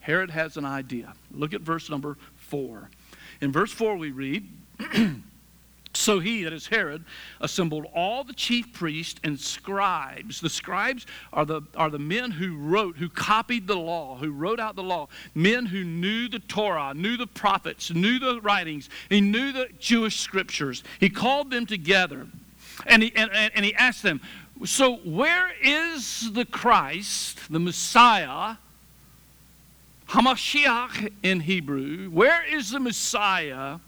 Herod 0.00 0.30
has 0.30 0.56
an 0.56 0.64
idea. 0.64 1.14
Look 1.30 1.54
at 1.54 1.60
verse 1.60 1.90
number 1.90 2.16
4. 2.36 2.90
In 3.40 3.52
verse 3.52 3.72
4, 3.72 3.96
we 3.96 4.10
read 4.10 4.48
So 5.96 6.20
he, 6.20 6.44
that 6.44 6.52
is 6.52 6.66
Herod, 6.66 7.04
assembled 7.40 7.86
all 7.94 8.22
the 8.22 8.34
chief 8.34 8.72
priests 8.72 9.18
and 9.24 9.40
scribes. 9.40 10.40
The 10.40 10.50
scribes 10.50 11.06
are 11.32 11.46
the, 11.46 11.62
are 11.74 11.90
the 11.90 11.98
men 11.98 12.30
who 12.30 12.56
wrote, 12.56 12.96
who 12.96 13.08
copied 13.08 13.66
the 13.66 13.76
law, 13.76 14.16
who 14.16 14.30
wrote 14.30 14.60
out 14.60 14.76
the 14.76 14.82
law. 14.82 15.08
Men 15.34 15.66
who 15.66 15.84
knew 15.84 16.28
the 16.28 16.38
Torah, 16.38 16.92
knew 16.94 17.16
the 17.16 17.26
prophets, 17.26 17.90
knew 17.90 18.18
the 18.18 18.40
writings, 18.42 18.90
he 19.08 19.20
knew 19.20 19.52
the 19.52 19.68
Jewish 19.78 20.20
scriptures. 20.20 20.84
He 21.00 21.08
called 21.08 21.50
them 21.50 21.64
together 21.64 22.26
and 22.84 23.02
he, 23.02 23.12
and, 23.16 23.30
and 23.32 23.64
he 23.64 23.74
asked 23.74 24.02
them, 24.02 24.20
So 24.64 24.96
where 24.96 25.50
is 25.62 26.32
the 26.32 26.44
Christ, 26.44 27.38
the 27.50 27.60
Messiah? 27.60 28.56
Hamashiach 30.08 31.12
in 31.22 31.40
Hebrew. 31.40 32.08
Where 32.10 32.44
is 32.44 32.70
the 32.70 32.80
Messiah 32.80 33.78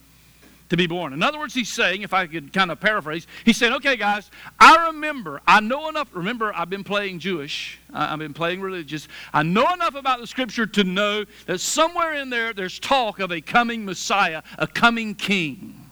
to 0.68 0.76
be 0.76 0.86
born? 0.86 1.12
In 1.12 1.22
other 1.22 1.38
words, 1.38 1.54
he's 1.54 1.68
saying, 1.68 2.02
if 2.02 2.12
I 2.12 2.26
could 2.26 2.52
kind 2.52 2.70
of 2.70 2.80
paraphrase, 2.80 3.26
he 3.44 3.52
said, 3.52 3.72
okay, 3.74 3.96
guys, 3.96 4.30
I 4.58 4.88
remember, 4.88 5.40
I 5.46 5.60
know 5.60 5.88
enough. 5.88 6.08
Remember, 6.12 6.52
I've 6.54 6.70
been 6.70 6.84
playing 6.84 7.20
Jewish, 7.20 7.78
I've 7.92 8.18
been 8.18 8.34
playing 8.34 8.60
religious. 8.60 9.06
I 9.32 9.44
know 9.44 9.72
enough 9.72 9.94
about 9.94 10.20
the 10.20 10.26
scripture 10.26 10.66
to 10.66 10.84
know 10.84 11.24
that 11.46 11.60
somewhere 11.60 12.14
in 12.14 12.30
there, 12.30 12.52
there's 12.52 12.78
talk 12.80 13.20
of 13.20 13.30
a 13.30 13.40
coming 13.40 13.84
Messiah, 13.84 14.42
a 14.58 14.66
coming 14.66 15.14
king. 15.14 15.84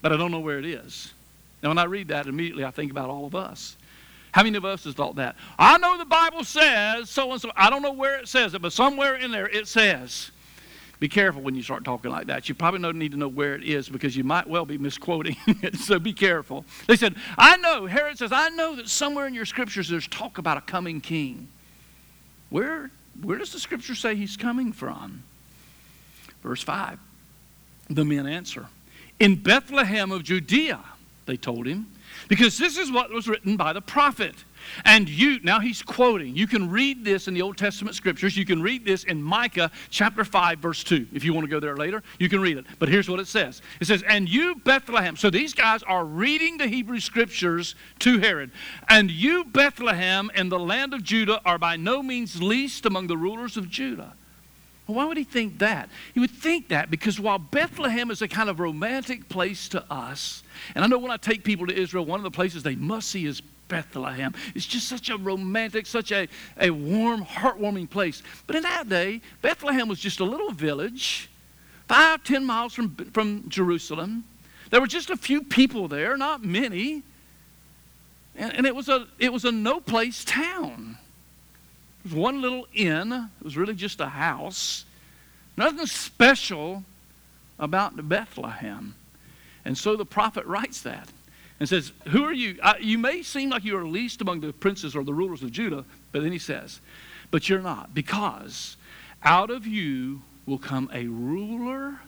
But 0.00 0.12
I 0.12 0.16
don't 0.16 0.30
know 0.30 0.40
where 0.40 0.58
it 0.58 0.66
is. 0.66 1.12
Now, 1.64 1.70
when 1.70 1.78
I 1.78 1.84
read 1.84 2.08
that, 2.08 2.26
immediately 2.26 2.62
I 2.62 2.70
think 2.70 2.90
about 2.90 3.08
all 3.08 3.24
of 3.24 3.34
us. 3.34 3.78
How 4.32 4.42
many 4.42 4.58
of 4.58 4.66
us 4.66 4.84
has 4.84 4.92
thought 4.92 5.16
that? 5.16 5.34
I 5.58 5.78
know 5.78 5.96
the 5.96 6.04
Bible 6.04 6.44
says 6.44 7.08
so 7.08 7.32
and 7.32 7.40
so. 7.40 7.50
I 7.56 7.70
don't 7.70 7.80
know 7.80 7.92
where 7.92 8.18
it 8.18 8.28
says 8.28 8.52
it, 8.52 8.60
but 8.60 8.74
somewhere 8.74 9.14
in 9.16 9.30
there 9.30 9.48
it 9.48 9.66
says. 9.66 10.30
Be 11.00 11.08
careful 11.08 11.40
when 11.40 11.54
you 11.54 11.62
start 11.62 11.82
talking 11.82 12.10
like 12.10 12.26
that. 12.26 12.50
You 12.50 12.54
probably 12.54 12.80
don't 12.80 12.98
need 12.98 13.12
to 13.12 13.16
know 13.16 13.28
where 13.28 13.54
it 13.54 13.64
is 13.64 13.88
because 13.88 14.14
you 14.14 14.24
might 14.24 14.46
well 14.46 14.66
be 14.66 14.76
misquoting 14.76 15.36
it. 15.46 15.76
so 15.76 15.98
be 15.98 16.12
careful. 16.12 16.66
They 16.86 16.96
said, 16.96 17.14
I 17.38 17.56
know, 17.56 17.86
Herod 17.86 18.18
says, 18.18 18.30
I 18.30 18.50
know 18.50 18.76
that 18.76 18.90
somewhere 18.90 19.26
in 19.26 19.32
your 19.32 19.46
scriptures 19.46 19.88
there's 19.88 20.06
talk 20.06 20.36
about 20.36 20.58
a 20.58 20.60
coming 20.60 21.00
king. 21.00 21.48
Where, 22.50 22.90
where 23.22 23.38
does 23.38 23.52
the 23.52 23.58
scripture 23.58 23.94
say 23.94 24.16
he's 24.16 24.36
coming 24.36 24.70
from? 24.72 25.22
Verse 26.42 26.62
5. 26.62 26.98
The 27.88 28.04
men 28.04 28.26
answer, 28.26 28.66
In 29.18 29.36
Bethlehem 29.36 30.12
of 30.12 30.24
Judea 30.24 30.80
they 31.26 31.36
told 31.36 31.66
him. 31.66 31.86
Because 32.28 32.58
this 32.58 32.78
is 32.78 32.92
what 32.92 33.10
was 33.10 33.28
written 33.28 33.56
by 33.56 33.72
the 33.72 33.80
prophet. 33.80 34.34
And 34.84 35.08
you, 35.08 35.40
now 35.42 35.60
he's 35.60 35.82
quoting. 35.82 36.36
You 36.36 36.46
can 36.46 36.70
read 36.70 37.04
this 37.04 37.28
in 37.28 37.34
the 37.34 37.42
Old 37.42 37.56
Testament 37.56 37.96
scriptures. 37.96 38.36
You 38.36 38.46
can 38.46 38.62
read 38.62 38.84
this 38.84 39.04
in 39.04 39.22
Micah 39.22 39.70
chapter 39.90 40.24
5, 40.24 40.58
verse 40.58 40.84
2. 40.84 41.08
If 41.12 41.24
you 41.24 41.34
want 41.34 41.44
to 41.44 41.50
go 41.50 41.60
there 41.60 41.76
later, 41.76 42.02
you 42.18 42.28
can 42.28 42.40
read 42.40 42.56
it. 42.56 42.66
But 42.78 42.88
here's 42.88 43.08
what 43.08 43.20
it 43.20 43.26
says 43.26 43.62
It 43.80 43.86
says, 43.86 44.02
And 44.08 44.28
you, 44.28 44.54
Bethlehem. 44.56 45.16
So 45.16 45.30
these 45.30 45.54
guys 45.54 45.82
are 45.82 46.04
reading 46.04 46.58
the 46.58 46.66
Hebrew 46.66 47.00
scriptures 47.00 47.74
to 48.00 48.18
Herod. 48.18 48.50
And 48.88 49.10
you, 49.10 49.44
Bethlehem, 49.44 50.30
in 50.34 50.48
the 50.48 50.58
land 50.58 50.94
of 50.94 51.02
Judah, 51.02 51.40
are 51.44 51.58
by 51.58 51.76
no 51.76 52.02
means 52.02 52.42
least 52.42 52.86
among 52.86 53.06
the 53.06 53.16
rulers 53.16 53.56
of 53.56 53.68
Judah. 53.68 54.14
Why 54.86 55.06
would 55.06 55.16
he 55.16 55.24
think 55.24 55.58
that? 55.60 55.88
He 56.12 56.20
would 56.20 56.30
think 56.30 56.68
that 56.68 56.90
because 56.90 57.18
while 57.18 57.38
Bethlehem 57.38 58.10
is 58.10 58.20
a 58.20 58.28
kind 58.28 58.50
of 58.50 58.60
romantic 58.60 59.28
place 59.28 59.68
to 59.70 59.82
us, 59.90 60.42
and 60.74 60.84
I 60.84 60.88
know 60.88 60.98
when 60.98 61.10
I 61.10 61.16
take 61.16 61.42
people 61.42 61.66
to 61.66 61.74
Israel, 61.74 62.04
one 62.04 62.20
of 62.20 62.24
the 62.24 62.30
places 62.30 62.62
they 62.62 62.74
must 62.74 63.08
see 63.08 63.24
is 63.24 63.40
Bethlehem. 63.68 64.34
It's 64.54 64.66
just 64.66 64.88
such 64.88 65.08
a 65.08 65.16
romantic, 65.16 65.86
such 65.86 66.12
a, 66.12 66.28
a 66.60 66.70
warm, 66.70 67.24
heartwarming 67.24 67.88
place. 67.88 68.22
But 68.46 68.56
in 68.56 68.62
that 68.64 68.88
day, 68.88 69.22
Bethlehem 69.40 69.88
was 69.88 70.00
just 70.00 70.20
a 70.20 70.24
little 70.24 70.50
village, 70.50 71.30
five, 71.88 72.22
ten 72.22 72.44
miles 72.44 72.74
from, 72.74 72.94
from 73.12 73.48
Jerusalem. 73.48 74.24
There 74.70 74.80
were 74.80 74.86
just 74.86 75.08
a 75.08 75.16
few 75.16 75.42
people 75.42 75.88
there, 75.88 76.16
not 76.16 76.44
many. 76.44 77.02
And, 78.36 78.52
and 78.54 78.66
it, 78.66 78.74
was 78.74 78.88
a, 78.88 79.06
it 79.18 79.32
was 79.32 79.44
a 79.44 79.52
no 79.52 79.80
place 79.80 80.24
town. 80.24 80.98
Was 82.04 82.12
one 82.12 82.42
little 82.42 82.66
inn. 82.74 83.12
It 83.12 83.44
was 83.44 83.56
really 83.56 83.74
just 83.74 84.00
a 84.00 84.08
house. 84.08 84.84
Nothing 85.56 85.86
special 85.86 86.84
about 87.58 88.08
Bethlehem. 88.08 88.94
And 89.64 89.76
so 89.78 89.96
the 89.96 90.04
prophet 90.04 90.44
writes 90.46 90.82
that 90.82 91.08
and 91.58 91.68
says, 91.68 91.92
Who 92.08 92.24
are 92.24 92.32
you? 92.32 92.58
I, 92.62 92.78
you 92.78 92.98
may 92.98 93.22
seem 93.22 93.50
like 93.50 93.64
you 93.64 93.76
are 93.78 93.86
least 93.86 94.20
among 94.20 94.40
the 94.40 94.52
princes 94.52 94.94
or 94.94 95.04
the 95.04 95.14
rulers 95.14 95.42
of 95.42 95.52
Judah, 95.52 95.84
but 96.12 96.22
then 96.22 96.32
he 96.32 96.38
says, 96.38 96.80
But 97.30 97.48
you're 97.48 97.62
not, 97.62 97.94
because 97.94 98.76
out 99.22 99.50
of 99.50 99.66
you 99.66 100.22
will 100.46 100.58
come 100.58 100.90
a 100.92 101.06
ruler. 101.06 102.00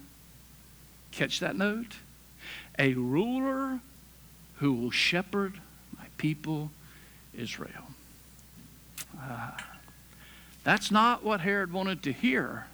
Catch 1.12 1.40
that 1.40 1.56
note? 1.56 1.96
A 2.78 2.92
ruler 2.94 3.80
who 4.56 4.72
will 4.74 4.90
shepherd 4.90 5.54
my 5.96 6.04
people 6.18 6.70
Israel. 7.34 7.88
Uh, 9.18 9.52
that's 10.66 10.90
not 10.90 11.22
what 11.22 11.40
Herod 11.42 11.72
wanted 11.72 12.02
to 12.02 12.12
hear. 12.12 12.66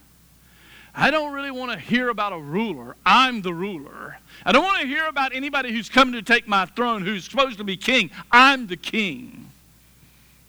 I 0.95 1.11
don't 1.11 1.35
really 1.35 1.51
want 1.51 1.73
to 1.73 1.79
hear 1.79 2.09
about 2.09 2.33
a 2.33 2.39
ruler. 2.39 2.97
I'm 3.05 3.43
the 3.43 3.53
ruler. 3.53 4.17
I 4.47 4.53
don't 4.53 4.65
want 4.65 4.81
to 4.81 4.87
hear 4.87 5.05
about 5.09 5.35
anybody 5.35 5.71
who's 5.73 5.91
coming 5.91 6.15
to 6.15 6.23
take 6.23 6.49
my 6.49 6.65
throne, 6.65 7.03
who's 7.03 7.27
supposed 7.27 7.59
to 7.59 7.65
be 7.65 7.77
king. 7.77 8.11
I'm 8.31 8.67
the 8.67 8.79
king. 8.79 9.51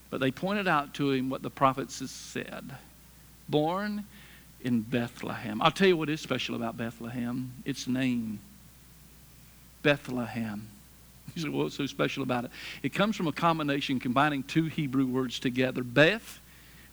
But 0.10 0.22
they 0.22 0.32
pointed 0.32 0.70
out 0.70 0.94
to 0.94 1.12
him 1.12 1.30
what 1.30 1.42
the 1.42 1.50
prophets 1.50 2.00
had 2.00 2.08
said 2.08 2.78
born 3.50 4.06
in 4.62 4.80
Bethlehem. 4.80 5.62
I'll 5.62 5.70
tell 5.70 5.90
you 5.90 5.98
what 5.98 6.10
is 6.10 6.22
special 6.22 6.56
about 6.56 6.78
Bethlehem 6.78 7.52
its 7.66 7.88
name. 7.88 8.40
Bethlehem. 9.82 10.66
You 11.36 11.42
say, 11.42 11.50
what's 11.50 11.76
so 11.76 11.88
special 11.88 12.24
about 12.24 12.46
it? 12.46 12.52
It 12.84 12.94
comes 12.94 13.18
from 13.18 13.28
a 13.28 13.34
combination 13.34 14.00
combining 14.00 14.44
two 14.44 14.68
Hebrew 14.68 15.06
words 15.06 15.40
together 15.40 15.84
Beth 15.84 16.40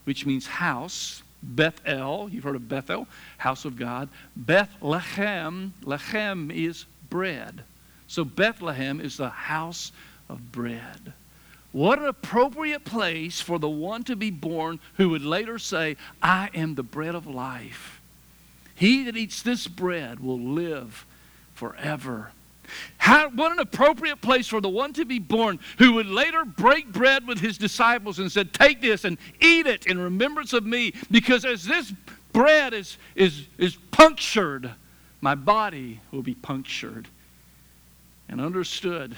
which 0.03 0.25
means 0.25 0.47
house. 0.47 1.23
Bethel, 1.43 2.29
you've 2.29 2.43
heard 2.43 2.55
of 2.55 2.69
Bethel, 2.69 3.07
house 3.39 3.65
of 3.65 3.75
God. 3.75 4.09
Bethlehem, 4.35 5.73
lechem 5.83 6.51
is 6.53 6.85
bread. 7.09 7.63
So 8.07 8.23
Bethlehem 8.23 9.01
is 9.01 9.17
the 9.17 9.29
house 9.29 9.91
of 10.29 10.51
bread. 10.51 11.13
What 11.71 11.99
an 11.99 12.05
appropriate 12.05 12.83
place 12.83 13.39
for 13.39 13.57
the 13.57 13.69
one 13.69 14.03
to 14.03 14.15
be 14.15 14.29
born 14.29 14.79
who 14.95 15.09
would 15.09 15.23
later 15.23 15.57
say, 15.57 15.95
I 16.21 16.49
am 16.53 16.75
the 16.75 16.83
bread 16.83 17.15
of 17.15 17.25
life. 17.25 18.01
He 18.75 19.03
that 19.05 19.15
eats 19.15 19.41
this 19.41 19.67
bread 19.67 20.19
will 20.19 20.39
live 20.39 21.05
forever. 21.55 22.31
How, 22.97 23.29
what 23.29 23.51
an 23.51 23.59
appropriate 23.59 24.21
place 24.21 24.47
for 24.47 24.61
the 24.61 24.69
one 24.69 24.93
to 24.93 25.05
be 25.05 25.19
born 25.19 25.59
who 25.77 25.93
would 25.93 26.07
later 26.07 26.45
break 26.45 26.91
bread 26.91 27.27
with 27.27 27.39
his 27.39 27.57
disciples 27.57 28.19
and 28.19 28.31
said, 28.31 28.53
Take 28.53 28.81
this 28.81 29.03
and 29.05 29.17
eat 29.39 29.67
it 29.67 29.85
in 29.85 29.99
remembrance 29.99 30.53
of 30.53 30.65
me. 30.65 30.93
Because 31.09 31.45
as 31.45 31.63
this 31.65 31.93
bread 32.33 32.73
is, 32.73 32.97
is, 33.15 33.47
is 33.57 33.75
punctured, 33.91 34.71
my 35.21 35.35
body 35.35 35.99
will 36.11 36.23
be 36.23 36.35
punctured. 36.35 37.07
And 38.29 38.39
understood 38.39 39.15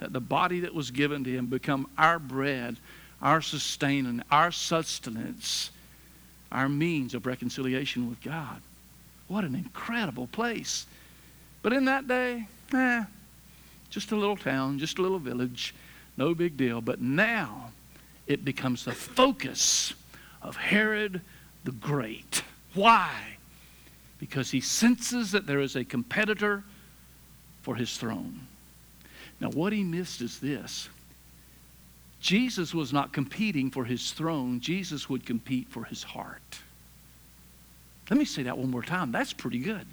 that 0.00 0.12
the 0.12 0.20
body 0.20 0.60
that 0.60 0.74
was 0.74 0.90
given 0.90 1.24
to 1.24 1.30
him 1.30 1.46
become 1.46 1.88
our 1.96 2.18
bread, 2.18 2.76
our 3.22 3.40
sustaining, 3.40 4.22
our 4.30 4.50
sustenance, 4.50 5.70
our 6.52 6.68
means 6.68 7.14
of 7.14 7.26
reconciliation 7.26 8.08
with 8.08 8.20
God. 8.22 8.60
What 9.28 9.44
an 9.44 9.54
incredible 9.54 10.26
place. 10.26 10.86
But 11.62 11.72
in 11.72 11.86
that 11.86 12.06
day, 12.06 12.46
eh, 12.74 13.04
just 13.90 14.12
a 14.12 14.16
little 14.16 14.36
town, 14.36 14.78
just 14.78 14.98
a 14.98 15.02
little 15.02 15.18
village, 15.18 15.74
no 16.16 16.34
big 16.34 16.56
deal. 16.56 16.80
But 16.80 17.00
now 17.00 17.70
it 18.26 18.44
becomes 18.44 18.84
the 18.84 18.92
focus 18.92 19.94
of 20.42 20.56
Herod 20.56 21.20
the 21.64 21.72
Great. 21.72 22.42
Why? 22.74 23.36
Because 24.18 24.50
he 24.50 24.60
senses 24.60 25.32
that 25.32 25.46
there 25.46 25.60
is 25.60 25.76
a 25.76 25.84
competitor 25.84 26.64
for 27.62 27.74
his 27.74 27.96
throne. 27.96 28.46
Now, 29.40 29.50
what 29.50 29.72
he 29.72 29.82
missed 29.82 30.20
is 30.20 30.38
this 30.38 30.88
Jesus 32.20 32.74
was 32.74 32.92
not 32.92 33.12
competing 33.12 33.70
for 33.70 33.84
his 33.84 34.12
throne, 34.12 34.60
Jesus 34.60 35.08
would 35.08 35.26
compete 35.26 35.68
for 35.68 35.84
his 35.84 36.02
heart. 36.02 36.60
Let 38.08 38.18
me 38.18 38.24
say 38.24 38.44
that 38.44 38.56
one 38.56 38.70
more 38.70 38.82
time. 38.82 39.10
That's 39.10 39.32
pretty 39.32 39.58
good. 39.58 39.86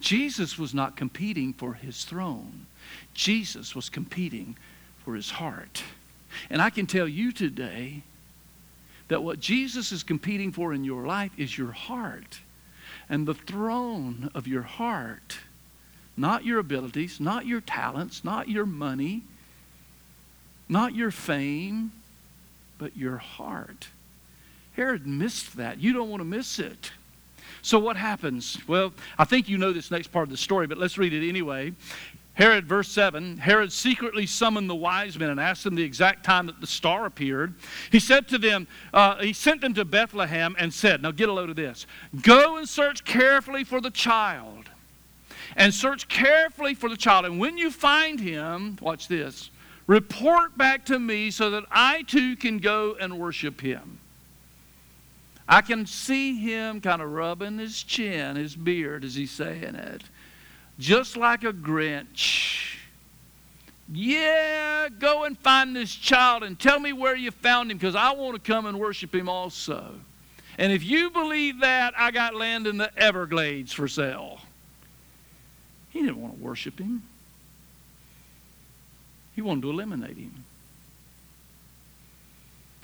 Jesus 0.00 0.58
was 0.58 0.74
not 0.74 0.96
competing 0.96 1.52
for 1.52 1.74
his 1.74 2.04
throne, 2.04 2.66
Jesus 3.14 3.74
was 3.74 3.88
competing 3.88 4.56
for 5.04 5.14
his 5.14 5.30
heart. 5.30 5.82
And 6.48 6.62
I 6.62 6.70
can 6.70 6.86
tell 6.86 7.08
you 7.08 7.32
today 7.32 8.02
that 9.08 9.22
what 9.22 9.40
Jesus 9.40 9.92
is 9.92 10.02
competing 10.02 10.52
for 10.52 10.72
in 10.72 10.84
your 10.84 11.06
life 11.06 11.32
is 11.36 11.58
your 11.58 11.72
heart. 11.72 12.40
And 13.08 13.26
the 13.26 13.34
throne 13.34 14.30
of 14.34 14.46
your 14.46 14.62
heart, 14.62 15.38
not 16.16 16.44
your 16.44 16.58
abilities, 16.58 17.20
not 17.20 17.44
your 17.46 17.60
talents, 17.60 18.24
not 18.24 18.48
your 18.48 18.64
money, 18.64 19.22
not 20.68 20.94
your 20.94 21.10
fame, 21.10 21.92
but 22.78 22.96
your 22.96 23.18
heart. 23.18 23.88
Herod 24.74 25.06
missed 25.06 25.56
that. 25.56 25.80
You 25.80 25.92
don't 25.92 26.08
want 26.08 26.20
to 26.20 26.24
miss 26.24 26.58
it. 26.58 26.92
So 27.62 27.78
what 27.78 27.96
happens? 27.96 28.58
Well, 28.66 28.92
I 29.16 29.24
think 29.24 29.48
you 29.48 29.56
know 29.56 29.72
this 29.72 29.90
next 29.90 30.08
part 30.08 30.24
of 30.24 30.30
the 30.30 30.36
story, 30.36 30.66
but 30.66 30.78
let's 30.78 30.98
read 30.98 31.12
it 31.12 31.26
anyway. 31.28 31.72
Herod, 32.34 32.66
verse 32.66 32.88
7 32.88 33.36
Herod 33.38 33.72
secretly 33.72 34.26
summoned 34.26 34.68
the 34.68 34.74
wise 34.74 35.18
men 35.18 35.30
and 35.30 35.38
asked 35.38 35.64
them 35.64 35.74
the 35.74 35.82
exact 35.82 36.24
time 36.24 36.46
that 36.46 36.60
the 36.60 36.66
star 36.66 37.06
appeared. 37.06 37.54
He 37.90 38.00
said 38.00 38.26
to 38.28 38.38
them, 38.38 38.66
uh, 38.92 39.16
He 39.16 39.32
sent 39.32 39.60
them 39.60 39.74
to 39.74 39.84
Bethlehem 39.84 40.56
and 40.58 40.72
said, 40.72 41.02
Now 41.02 41.10
get 41.10 41.28
a 41.28 41.32
load 41.32 41.50
of 41.50 41.56
this 41.56 41.86
go 42.22 42.56
and 42.56 42.68
search 42.68 43.04
carefully 43.04 43.64
for 43.64 43.80
the 43.80 43.90
child. 43.90 44.70
And 45.54 45.74
search 45.74 46.08
carefully 46.08 46.74
for 46.74 46.88
the 46.88 46.96
child. 46.96 47.26
And 47.26 47.38
when 47.38 47.58
you 47.58 47.70
find 47.70 48.18
him, 48.18 48.78
watch 48.80 49.06
this, 49.06 49.50
report 49.86 50.56
back 50.56 50.86
to 50.86 50.98
me 50.98 51.30
so 51.30 51.50
that 51.50 51.64
I 51.70 52.04
too 52.04 52.36
can 52.36 52.56
go 52.56 52.96
and 52.98 53.18
worship 53.18 53.60
him. 53.60 53.98
I 55.48 55.60
can 55.60 55.86
see 55.86 56.36
him 56.36 56.80
kind 56.80 57.02
of 57.02 57.10
rubbing 57.10 57.58
his 57.58 57.82
chin, 57.82 58.36
his 58.36 58.54
beard, 58.54 59.04
as 59.04 59.14
he's 59.14 59.30
saying 59.30 59.74
it, 59.74 60.02
just 60.78 61.16
like 61.16 61.44
a 61.44 61.52
Grinch. 61.52 62.78
Yeah, 63.92 64.88
go 64.98 65.24
and 65.24 65.36
find 65.38 65.74
this 65.76 65.94
child 65.94 66.42
and 66.44 66.58
tell 66.58 66.78
me 66.78 66.92
where 66.92 67.16
you 67.16 67.30
found 67.30 67.70
him 67.70 67.76
because 67.76 67.94
I 67.94 68.12
want 68.12 68.34
to 68.34 68.40
come 68.40 68.66
and 68.66 68.78
worship 68.78 69.14
him 69.14 69.28
also. 69.28 69.94
And 70.58 70.72
if 70.72 70.84
you 70.84 71.10
believe 71.10 71.60
that, 71.60 71.94
I 71.96 72.10
got 72.10 72.34
land 72.34 72.66
in 72.66 72.78
the 72.78 72.96
Everglades 72.96 73.72
for 73.72 73.88
sale. 73.88 74.40
He 75.90 76.00
didn't 76.00 76.22
want 76.22 76.38
to 76.38 76.42
worship 76.42 76.78
him, 76.78 77.02
he 79.34 79.42
wanted 79.42 79.62
to 79.62 79.70
eliminate 79.70 80.16
him. 80.16 80.44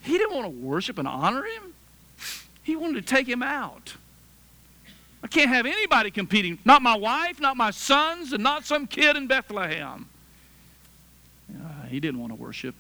He 0.03 0.17
didn't 0.17 0.35
want 0.35 0.47
to 0.47 0.67
worship 0.67 0.99
and 0.99 1.09
honor 1.09 1.43
him. 1.45 1.75
He 2.69 2.77
wanted 2.77 3.07
to 3.07 3.15
take 3.15 3.27
him 3.27 3.43
out. 3.43 3.95
I 5.23 5.27
can't 5.27 5.49
have 5.49 5.65
anybody 5.65 6.11
competing. 6.11 6.59
Not 6.67 6.83
my 6.83 6.99
wife, 6.99 7.41
not 7.41 7.57
my 7.57 7.71
sons, 7.71 8.35
and 8.35 8.43
not 8.43 8.67
some 8.67 8.87
kid 8.87 9.17
in 9.17 9.27
Bethlehem. 9.27 10.07
Uh, 11.51 11.87
he 11.87 11.99
didn't 11.99 12.21
want 12.21 12.31
to 12.31 12.37
worship. 12.37 12.75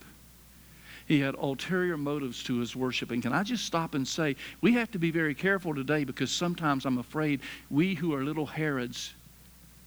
He 1.06 1.20
had 1.20 1.36
ulterior 1.36 1.96
motives 1.96 2.42
to 2.44 2.58
his 2.58 2.76
worship. 2.76 3.12
And 3.12 3.22
can 3.22 3.32
I 3.32 3.42
just 3.42 3.64
stop 3.64 3.94
and 3.94 4.06
say, 4.06 4.36
we 4.60 4.74
have 4.74 4.90
to 4.90 4.98
be 4.98 5.10
very 5.10 5.34
careful 5.34 5.74
today 5.74 6.04
because 6.04 6.30
sometimes 6.30 6.84
I'm 6.84 6.98
afraid 6.98 7.40
we 7.70 7.94
who 7.94 8.14
are 8.14 8.22
little 8.22 8.44
Herods 8.44 9.14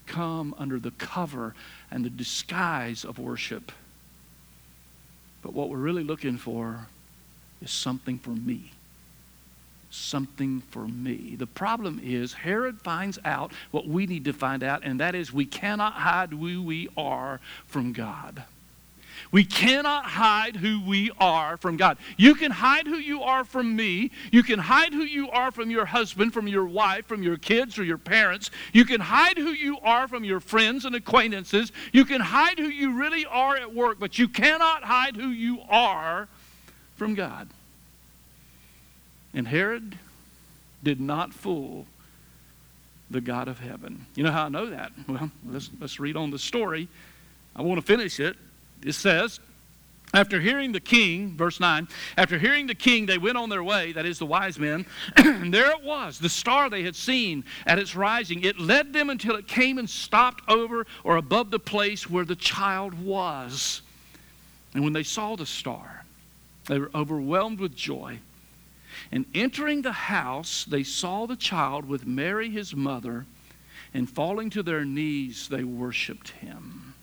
come 0.08 0.56
under 0.58 0.80
the 0.80 0.92
cover 0.98 1.54
and 1.92 2.04
the 2.04 2.10
disguise 2.10 3.06
of 3.06 3.20
worship. 3.20 3.72
But 5.44 5.54
what 5.54 5.70
we're 5.70 5.78
really 5.78 6.04
looking 6.04 6.40
for 6.40 6.88
is 7.62 7.70
something 7.70 8.18
for 8.18 8.32
me 8.32 8.72
something 9.92 10.62
for 10.72 10.88
me. 10.88 11.36
The 11.38 11.48
problem 11.48 12.00
is, 12.04 12.34
Herod 12.34 12.82
finds 12.82 13.20
out 13.26 13.52
what 13.72 13.88
we 13.88 14.08
need 14.08 14.26
to 14.26 14.34
find 14.34 14.64
out, 14.64 14.84
and 14.84 15.00
that 15.00 15.16
is 15.16 15.32
we 15.32 15.46
cannot 15.46 15.94
hide 15.94 16.32
who 16.32 16.64
we 16.64 16.90
are 16.98 17.40
from 17.68 17.94
God. 17.94 18.44
We 19.32 19.46
cannot 19.46 20.06
hide 20.06 20.58
who 20.58 20.82
we 20.86 21.12
are 21.20 21.56
from 21.56 21.78
God. 21.78 21.98
You 22.18 22.36
can 22.36 22.52
hide 22.52 22.86
who 22.86 22.98
you 22.98 23.22
are 23.22 23.44
from 23.44 23.76
me. 23.76 24.12
You 24.32 24.44
can 24.44 24.60
hide 24.60 24.94
who 24.94 25.04
you 25.04 25.30
are 25.30 25.52
from 25.52 25.70
your 25.70 25.86
husband, 25.86 26.34
from 26.34 26.48
your 26.48 26.66
wife, 26.66 27.06
from 27.06 27.24
your 27.24 27.38
kids 27.38 27.80
or 27.80 27.84
your 27.84 27.98
parents. 27.98 28.52
You 28.74 28.84
can 28.84 29.00
hide 29.00 29.38
who 29.38 29.52
you 29.52 29.80
are 29.80 30.08
from 30.08 30.26
your 30.26 30.42
friends 30.42 30.84
and 30.84 30.96
acquaintances. 30.96 31.72
You 31.94 32.04
can 32.04 32.20
hide 32.20 32.60
who 32.60 32.68
you 32.68 32.94
really 32.94 33.26
are 33.26 33.56
at 33.56 33.74
work, 33.74 34.00
but 34.00 34.20
you 34.20 34.28
cannot 34.28 34.84
hide 34.84 35.16
who 35.16 35.30
you 35.30 35.60
are 35.70 36.28
from 36.98 37.16
God. 37.16 37.48
And 39.34 39.48
Herod 39.48 39.98
did 40.84 41.00
not 41.00 41.34
fool 41.34 41.86
the 43.10 43.22
God 43.22 43.48
of 43.48 43.60
heaven. 43.60 44.06
You 44.16 44.24
know 44.24 44.32
how 44.32 44.46
I 44.46 44.50
know 44.50 44.70
that? 44.70 44.92
Well, 45.08 45.32
let's, 45.48 45.70
let's 45.80 46.00
read 46.00 46.16
on 46.16 46.32
the 46.32 46.40
story. 46.40 46.88
I 47.56 47.62
want 47.62 47.80
to 47.80 47.86
finish 47.86 48.20
it. 48.20 48.38
It 48.84 48.94
says, 48.94 49.40
after 50.14 50.42
hearing 50.42 50.72
the 50.72 50.80
king, 50.80 51.38
verse 51.38 51.60
9, 51.60 51.88
after 52.18 52.38
hearing 52.38 52.68
the 52.68 52.76
king, 52.76 53.06
they 53.06 53.18
went 53.18 53.38
on 53.38 53.50
their 53.50 53.64
way, 53.64 53.94
that 53.94 54.06
is 54.06 54.20
the 54.20 54.26
wise 54.26 54.60
men, 54.60 54.86
and 55.16 55.54
there 55.54 55.72
it 55.72 55.84
was, 55.84 56.20
the 56.20 56.30
star 56.30 56.70
they 56.70 56.84
had 56.84 56.96
seen 56.96 57.46
at 57.66 57.80
its 57.80 57.96
rising. 57.96 58.44
It 58.44 58.60
led 58.60 58.92
them 58.92 59.10
until 59.10 59.36
it 59.36 59.48
came 59.48 59.78
and 59.78 59.90
stopped 59.90 60.44
over 60.50 60.86
or 61.04 61.18
above 61.18 61.52
the 61.52 61.60
place 61.60 62.10
where 62.10 62.26
the 62.26 62.36
child 62.36 62.94
was. 62.94 63.82
And 64.74 64.84
when 64.84 64.94
they 64.94 65.04
saw 65.04 65.36
the 65.36 65.46
star, 65.46 66.04
they 66.68 66.80
were 66.80 66.92
overwhelmed 66.94 67.60
with 67.60 67.76
joy. 67.76 68.20
And 69.12 69.26
entering 69.34 69.82
the 69.82 69.92
house, 69.92 70.66
they 70.66 70.84
saw 70.84 71.26
the 71.26 71.36
child 71.36 71.86
with 71.86 72.08
Mary, 72.08 72.50
his 72.50 72.76
mother, 72.76 73.26
and 73.94 74.10
falling 74.10 74.50
to 74.52 74.64
their 74.64 74.86
knees, 74.86 75.50
they 75.50 75.64
worshiped 75.64 76.30
him. 76.30 76.94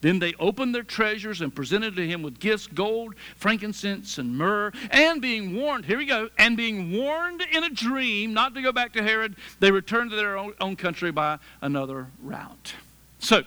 Then 0.00 0.18
they 0.18 0.34
opened 0.34 0.74
their 0.74 0.82
treasures 0.82 1.40
and 1.40 1.54
presented 1.54 1.96
to 1.96 2.06
him 2.06 2.22
with 2.22 2.38
gifts 2.38 2.66
gold, 2.66 3.14
frankincense, 3.36 4.18
and 4.18 4.36
myrrh. 4.36 4.70
And 4.90 5.22
being 5.22 5.56
warned, 5.56 5.86
here 5.86 5.96
we 5.96 6.04
go, 6.04 6.28
and 6.36 6.58
being 6.58 6.92
warned 6.92 7.40
in 7.40 7.64
a 7.64 7.70
dream 7.70 8.34
not 8.34 8.54
to 8.54 8.60
go 8.60 8.70
back 8.70 8.92
to 8.92 9.02
Herod, 9.02 9.34
they 9.60 9.70
returned 9.70 10.10
to 10.10 10.16
their 10.16 10.36
own, 10.36 10.52
own 10.60 10.76
country 10.76 11.10
by 11.10 11.38
another 11.62 12.08
route. 12.22 12.74
So, 13.18 13.44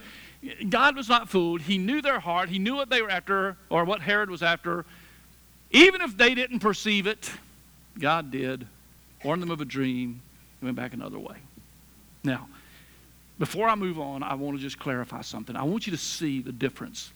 God 0.67 0.95
was 0.95 1.07
not 1.07 1.29
fooled. 1.29 1.61
He 1.61 1.77
knew 1.77 2.01
their 2.01 2.19
heart. 2.19 2.49
He 2.49 2.57
knew 2.57 2.75
what 2.75 2.89
they 2.89 3.03
were 3.03 3.11
after, 3.11 3.55
or 3.69 3.85
what 3.85 4.01
Herod 4.01 4.31
was 4.31 4.41
after. 4.41 4.83
Even 5.69 6.01
if 6.01 6.17
they 6.17 6.33
didn't 6.33 6.59
perceive 6.59 7.05
it, 7.05 7.29
God 7.99 8.31
did, 8.31 8.65
warned 9.23 9.41
them 9.41 9.51
of 9.51 9.61
a 9.61 9.65
dream, 9.65 10.21
and 10.59 10.67
went 10.67 10.77
back 10.77 10.93
another 10.93 11.19
way. 11.19 11.37
Now, 12.23 12.47
before 13.39 13.69
I 13.69 13.75
move 13.75 13.99
on, 13.99 14.23
I 14.23 14.33
want 14.33 14.57
to 14.57 14.61
just 14.61 14.79
clarify 14.79 15.21
something. 15.21 15.55
I 15.55 15.63
want 15.63 15.87
you 15.87 15.91
to 15.91 15.97
see 15.97 16.41
the 16.41 16.51
difference. 16.51 17.11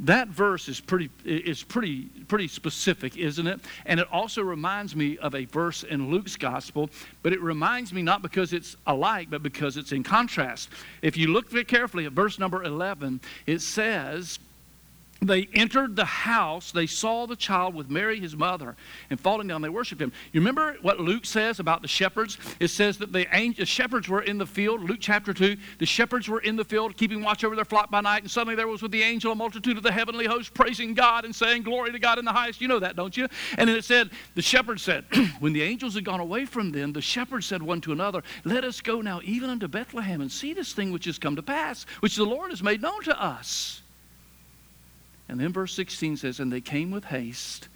That 0.00 0.28
verse 0.28 0.68
is 0.68 0.80
pretty 0.80 1.10
is 1.26 1.62
pretty 1.62 2.04
pretty 2.26 2.48
specific, 2.48 3.18
isn't 3.18 3.46
it? 3.46 3.60
And 3.84 4.00
it 4.00 4.10
also 4.10 4.40
reminds 4.40 4.96
me 4.96 5.18
of 5.18 5.34
a 5.34 5.44
verse 5.44 5.82
in 5.82 6.10
Luke's 6.10 6.36
gospel, 6.36 6.88
but 7.22 7.34
it 7.34 7.40
reminds 7.42 7.92
me 7.92 8.00
not 8.00 8.22
because 8.22 8.54
it's 8.54 8.76
alike, 8.86 9.28
but 9.28 9.42
because 9.42 9.76
it's 9.76 9.92
in 9.92 10.02
contrast. 10.02 10.70
If 11.02 11.18
you 11.18 11.26
look 11.26 11.50
very 11.50 11.64
carefully 11.64 12.06
at 12.06 12.12
verse 12.12 12.38
number 12.38 12.64
11, 12.64 13.20
it 13.46 13.60
says, 13.60 14.38
they 15.20 15.48
entered 15.52 15.96
the 15.96 16.04
house. 16.04 16.72
They 16.72 16.86
saw 16.86 17.26
the 17.26 17.36
child 17.36 17.74
with 17.74 17.90
Mary, 17.90 18.18
his 18.18 18.36
mother, 18.36 18.76
and 19.10 19.20
falling 19.20 19.46
down, 19.46 19.60
they 19.60 19.68
worshiped 19.68 20.00
him. 20.00 20.12
You 20.32 20.40
remember 20.40 20.76
what 20.80 20.98
Luke 20.98 21.26
says 21.26 21.60
about 21.60 21.82
the 21.82 21.88
shepherds? 21.88 22.38
It 22.58 22.68
says 22.68 22.96
that 22.98 23.12
the, 23.12 23.26
angel, 23.34 23.62
the 23.62 23.66
shepherds 23.66 24.08
were 24.08 24.22
in 24.22 24.38
the 24.38 24.46
field. 24.46 24.82
Luke 24.82 24.98
chapter 25.00 25.34
2. 25.34 25.56
The 25.78 25.86
shepherds 25.86 26.28
were 26.28 26.40
in 26.40 26.56
the 26.56 26.64
field, 26.64 26.96
keeping 26.96 27.22
watch 27.22 27.44
over 27.44 27.54
their 27.54 27.66
flock 27.66 27.90
by 27.90 28.00
night, 28.00 28.22
and 28.22 28.30
suddenly 28.30 28.54
there 28.54 28.68
was 28.68 28.80
with 28.80 28.92
the 28.92 29.02
angel 29.02 29.32
a 29.32 29.34
multitude 29.34 29.76
of 29.76 29.82
the 29.82 29.92
heavenly 29.92 30.26
host 30.26 30.54
praising 30.54 30.94
God 30.94 31.24
and 31.24 31.34
saying, 31.34 31.62
Glory 31.62 31.92
to 31.92 31.98
God 31.98 32.18
in 32.18 32.24
the 32.24 32.32
highest. 32.32 32.60
You 32.60 32.68
know 32.68 32.78
that, 32.78 32.96
don't 32.96 33.16
you? 33.16 33.28
And 33.58 33.68
then 33.68 33.76
it 33.76 33.84
said, 33.84 34.10
The 34.34 34.42
shepherds 34.42 34.82
said, 34.82 35.04
When 35.40 35.52
the 35.52 35.62
angels 35.62 35.94
had 35.94 36.04
gone 36.04 36.20
away 36.20 36.46
from 36.46 36.72
them, 36.72 36.92
the 36.92 37.02
shepherds 37.02 37.46
said 37.46 37.62
one 37.62 37.82
to 37.82 37.92
another, 37.92 38.22
Let 38.44 38.64
us 38.64 38.80
go 38.80 39.02
now 39.02 39.20
even 39.24 39.50
unto 39.50 39.68
Bethlehem 39.68 40.22
and 40.22 40.32
see 40.32 40.54
this 40.54 40.72
thing 40.72 40.92
which 40.92 41.04
has 41.04 41.18
come 41.18 41.36
to 41.36 41.42
pass, 41.42 41.84
which 42.00 42.16
the 42.16 42.24
Lord 42.24 42.50
has 42.50 42.62
made 42.62 42.80
known 42.80 43.02
to 43.02 43.22
us. 43.22 43.79
And 45.30 45.38
then 45.38 45.52
verse 45.52 45.72
16 45.74 46.16
says, 46.16 46.40
And 46.40 46.52
they 46.52 46.60
came 46.60 46.90
with 46.90 47.04
haste 47.04 47.68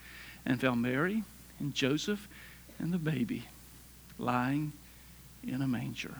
and 0.44 0.60
found 0.60 0.82
Mary 0.82 1.22
and 1.60 1.72
Joseph 1.72 2.28
and 2.80 2.92
the 2.92 2.98
baby 2.98 3.44
lying 4.18 4.72
in 5.44 5.62
a 5.62 5.68
manger. 5.68 6.16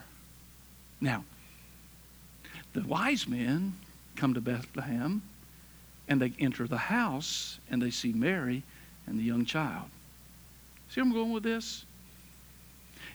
Now, 1.01 1.25
the 2.73 2.83
wise 2.83 3.27
men 3.27 3.75
come 4.15 4.35
to 4.35 4.41
Bethlehem 4.41 5.23
and 6.07 6.23
they 6.23 6.33
enter 6.39 6.69
the 6.69 6.79
house 6.79 7.59
and 7.69 7.83
they 7.83 7.91
see 7.91 8.13
Mary 8.13 8.63
and 9.09 9.19
the 9.19 9.25
young 9.25 9.45
child. 9.45 9.87
See 10.89 11.01
where 11.01 11.09
I'm 11.09 11.13
going 11.13 11.33
with 11.33 11.43
this? 11.43 11.85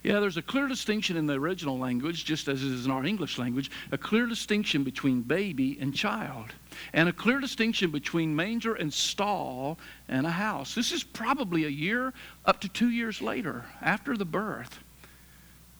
Yeah, 0.04 0.20
there's 0.20 0.38
a 0.38 0.42
clear 0.42 0.68
distinction 0.68 1.18
in 1.18 1.26
the 1.26 1.34
original 1.34 1.78
language, 1.78 2.24
just 2.24 2.48
as 2.48 2.64
it 2.64 2.72
is 2.72 2.86
in 2.86 2.92
our 2.92 3.06
English 3.06 3.38
language, 3.38 3.70
a 3.92 3.98
clear 3.98 4.26
distinction 4.28 4.84
between 4.84 5.22
baby 5.22 5.78
and 5.82 5.94
child, 5.94 6.54
and 6.94 7.10
a 7.10 7.14
clear 7.14 7.40
distinction 7.40 7.92
between 7.92 8.36
manger 8.36 8.76
and 8.76 8.94
stall 8.94 9.78
and 10.08 10.26
a 10.26 10.32
house. 10.32 10.74
This 10.74 10.92
is 10.92 11.04
probably 11.04 11.66
a 11.66 11.70
year 11.70 12.14
up 12.46 12.62
to 12.62 12.70
two 12.70 12.90
years 12.90 13.22
later, 13.22 13.66
after 13.82 14.16
the 14.16 14.26
birth. 14.26 14.80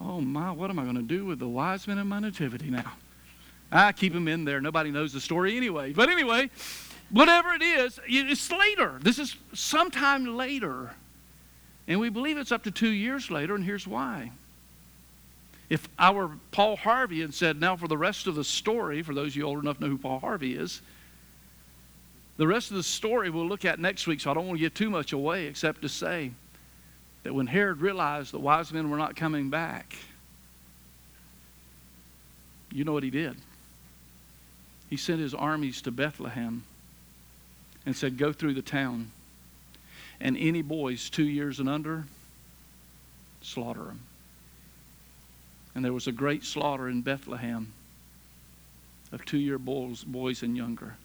Oh 0.02 0.20
my, 0.20 0.52
what 0.52 0.70
am 0.70 0.80
I 0.80 0.84
going 0.84 0.96
to 0.96 1.02
do 1.02 1.26
with 1.26 1.40
the 1.40 1.48
wise 1.48 1.88
men 1.88 1.98
in 1.98 2.08
my 2.08 2.20
nativity 2.20 2.70
now? 2.70 2.94
I 3.72 3.92
keep 3.92 4.14
them 4.14 4.28
in 4.28 4.46
there. 4.46 4.60
Nobody 4.62 4.92
knows 4.92 5.14
the 5.14 5.22
story 5.22 5.56
anyway. 5.56 5.94
But 5.94 6.10
anyway, 6.10 6.50
whatever 7.10 7.54
it 7.54 7.62
is, 7.62 8.00
it's 8.08 8.52
later. 8.52 9.00
This 9.02 9.20
is 9.20 9.36
sometime 9.54 10.26
later. 10.38 10.92
And 11.90 12.00
we 12.00 12.10
believe 12.10 12.38
it's 12.38 12.52
up 12.52 12.64
to 12.64 12.72
two 12.72 12.90
years 12.90 13.32
later, 13.32 13.56
and 13.56 13.66
here's 13.66 13.88
why. 13.88 14.32
If 15.72 15.90
our 15.98 16.32
Paul 16.52 16.76
Harvey 16.76 17.22
had 17.22 17.34
said, 17.34 17.60
now 17.60 17.76
for 17.76 17.88
the 17.88 17.98
rest 17.98 18.28
of 18.28 18.36
the 18.36 18.44
story, 18.44 19.02
for 19.02 19.16
those 19.16 19.30
of 19.30 19.36
you 19.36 19.44
old 19.44 19.64
enough 19.64 19.78
to 19.78 19.84
know 19.84 19.90
who 19.90 19.98
Paul 19.98 20.20
Harvey 20.20 20.54
is, 20.54 20.82
the 22.38 22.48
rest 22.48 22.70
of 22.70 22.78
the 22.78 22.84
story 22.84 23.32
we'll 23.32 23.48
look 23.48 23.66
at 23.66 23.80
next 23.80 24.06
week, 24.06 24.22
so 24.22 24.30
I 24.30 24.36
don't 24.36 24.48
want 24.48 24.60
to 24.60 24.62
give 24.62 24.74
too 24.76 24.92
much 24.92 25.14
away 25.14 25.48
except 25.48 25.82
to 25.82 25.90
say 25.90 26.32
that 27.24 27.34
when 27.34 27.48
Herod 27.48 27.82
realized 27.82 28.32
the 28.32 28.40
wise 28.40 28.72
men 28.72 28.90
were 28.90 28.98
not 28.98 29.16
coming 29.16 29.50
back, 29.50 29.96
you 32.72 32.84
know 32.84 32.94
what 32.94 33.04
he 33.04 33.10
did? 33.10 33.36
He 34.92 34.96
sent 34.96 35.20
his 35.20 35.34
armies 35.34 35.82
to 35.82 35.92
Bethlehem 35.92 36.64
and 37.86 37.96
said, 37.96 38.18
Go 38.18 38.32
through 38.32 38.54
the 38.54 38.62
town 38.62 39.12
and 40.22 40.38
any 40.38 40.62
boys 40.62 41.10
two 41.10 41.28
years 41.28 41.60
and 41.60 41.70
under, 41.70 42.06
slaughter 43.42 43.84
them. 43.84 44.02
And 45.76 45.86
there 45.86 45.94
was 45.94 46.08
a 46.08 46.12
great 46.12 46.44
slaughter 46.44 46.90
in 46.90 47.02
Bethlehem 47.02 47.72
of 49.12 49.24
two 49.26 49.38
year 49.38 49.58
boys, 49.58 50.04
boys 50.04 50.44
and 50.44 50.56
younger 50.56 50.96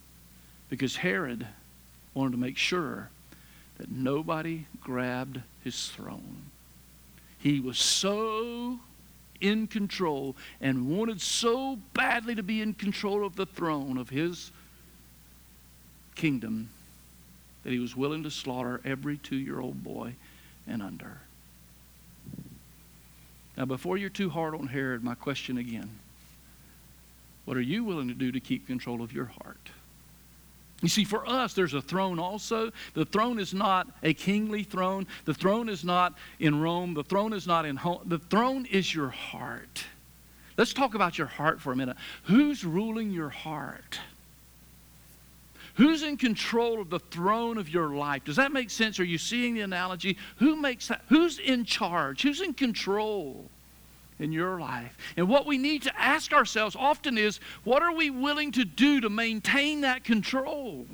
because 0.68 0.96
Herod 0.96 1.46
wanted 2.14 2.33
to 2.33 2.38
make 2.38 2.57
sure 2.57 3.11
that 3.79 3.90
nobody 3.90 4.66
grabbed 4.81 5.40
his 5.62 5.88
throne. 5.88 6.50
He 7.38 7.61
was 7.61 7.79
so 7.79 8.81
in 9.40 9.66
control 9.66 10.35
and 10.61 10.88
wanted 10.88 11.20
so 11.20 11.79
badly 11.92 12.35
to 12.35 12.42
be 12.42 12.61
in 12.61 12.74
control 12.74 13.27
of 13.27 13.37
the 13.37 13.46
throne 13.46 13.98
of 13.98 14.09
his 14.09 14.50
kingdom 16.14 16.70
that 17.64 17.72
he 17.72 17.79
was 17.79 17.96
willing 17.96 18.22
to 18.22 18.31
slaughter 18.31 18.81
every 18.85 19.16
two 19.16 19.37
year 19.37 19.61
old 19.61 19.83
boy 19.83 20.14
and 20.66 20.83
under. 20.83 21.18
Now, 23.57 23.64
before 23.64 23.96
you're 23.96 24.11
too 24.11 24.31
hard 24.31 24.55
on 24.55 24.66
Herod, 24.66 25.03
my 25.03 25.14
question 25.14 25.59
again 25.59 25.90
what 27.44 27.57
are 27.57 27.62
you 27.62 27.85
willing 27.85 28.09
to 28.09 28.14
do 28.14 28.33
to 28.33 28.40
keep 28.40 28.66
control 28.66 29.03
of 29.03 29.12
your 29.12 29.27
heart? 29.27 29.70
You 30.81 30.88
see, 30.88 31.05
for 31.05 31.29
us, 31.29 31.55
there's 31.55 31.74
a 31.74 31.81
throne 31.81 32.18
also. 32.18 32.70
The 32.94 33.05
throne 33.05 33.38
is 33.38 33.55
not 33.55 33.88
a 34.03 34.12
kingly 34.12 34.64
throne. 34.64 35.07
The 35.24 35.35
throne 35.35 35.68
is 35.68 35.85
not 35.85 36.14
in 36.40 36.61
Rome. 36.61 36.94
The 36.94 37.05
throne 37.05 37.33
is 37.33 37.46
not 37.46 37.64
in 37.64 37.77
home. 37.77 38.00
The 38.07 38.18
throne 38.18 38.66
is 38.66 38.94
your 38.94 39.09
heart. 39.09 39.85
Let's 40.57 40.72
talk 40.72 40.94
about 40.94 41.16
your 41.16 41.27
heart 41.27 41.61
for 41.61 41.72
a 41.72 41.77
minute. 41.77 41.96
Who's 42.24 42.64
ruling 42.64 43.11
your 43.11 43.31
heart? 43.31 43.98
Who's 45.74 46.02
in 46.02 46.16
control 46.16 46.80
of 46.80 46.90
the 46.90 47.00
throne 47.00 47.58
of 47.58 47.68
your 47.68 47.90
life? 47.90 48.24
Does 48.24 48.37
that 48.37 48.52
make 48.52 48.70
sense? 48.70 49.00
Are 49.00 49.04
you 49.04 49.18
seeing 49.18 49.54
the 49.54 49.62
analogy? 49.62 50.16
Who 50.37 50.56
makes 50.56 50.88
that? 50.88 51.02
Who's 51.08 51.38
in 51.38 51.64
charge? 51.64 52.22
Who's 52.22 52.40
in 52.40 52.54
control? 52.54 53.46
in 54.20 54.30
your 54.30 54.60
life. 54.60 54.96
And 55.16 55.28
what 55.28 55.44
we 55.44 55.58
need 55.58 55.82
to 55.82 56.00
ask 56.00 56.32
ourselves 56.32 56.76
often 56.76 57.18
is 57.18 57.40
what 57.64 57.82
are 57.82 57.92
we 57.92 58.10
willing 58.10 58.52
to 58.52 58.64
do 58.64 59.00
to 59.00 59.10
maintain 59.10 59.80
that 59.80 60.04
control? 60.04 60.87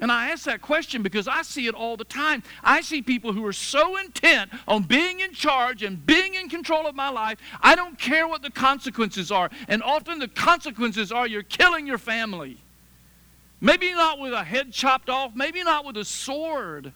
And 0.00 0.10
I 0.10 0.30
ask 0.30 0.44
that 0.46 0.60
question 0.60 1.02
because 1.02 1.28
I 1.28 1.42
see 1.42 1.68
it 1.68 1.74
all 1.76 1.96
the 1.96 2.04
time. 2.04 2.42
I 2.64 2.80
see 2.80 3.02
people 3.02 3.32
who 3.32 3.46
are 3.46 3.52
so 3.52 3.96
intent 3.96 4.50
on 4.66 4.82
being 4.82 5.20
in 5.20 5.32
charge 5.32 5.84
and 5.84 6.04
being 6.04 6.34
in 6.34 6.48
control 6.48 6.88
of 6.88 6.96
my 6.96 7.08
life, 7.08 7.38
I 7.60 7.76
don't 7.76 7.96
care 7.96 8.26
what 8.26 8.42
the 8.42 8.50
consequences 8.50 9.30
are. 9.30 9.48
And 9.68 9.80
often 9.82 10.18
the 10.18 10.26
consequences 10.26 11.12
are 11.12 11.28
you're 11.28 11.44
killing 11.44 11.86
your 11.86 11.98
family. 11.98 12.58
Maybe 13.62 13.92
not 13.94 14.18
with 14.18 14.32
a 14.32 14.42
head 14.42 14.72
chopped 14.72 15.08
off, 15.08 15.36
maybe 15.36 15.62
not 15.62 15.84
with 15.84 15.96
a 15.96 16.04
sword, 16.04 16.92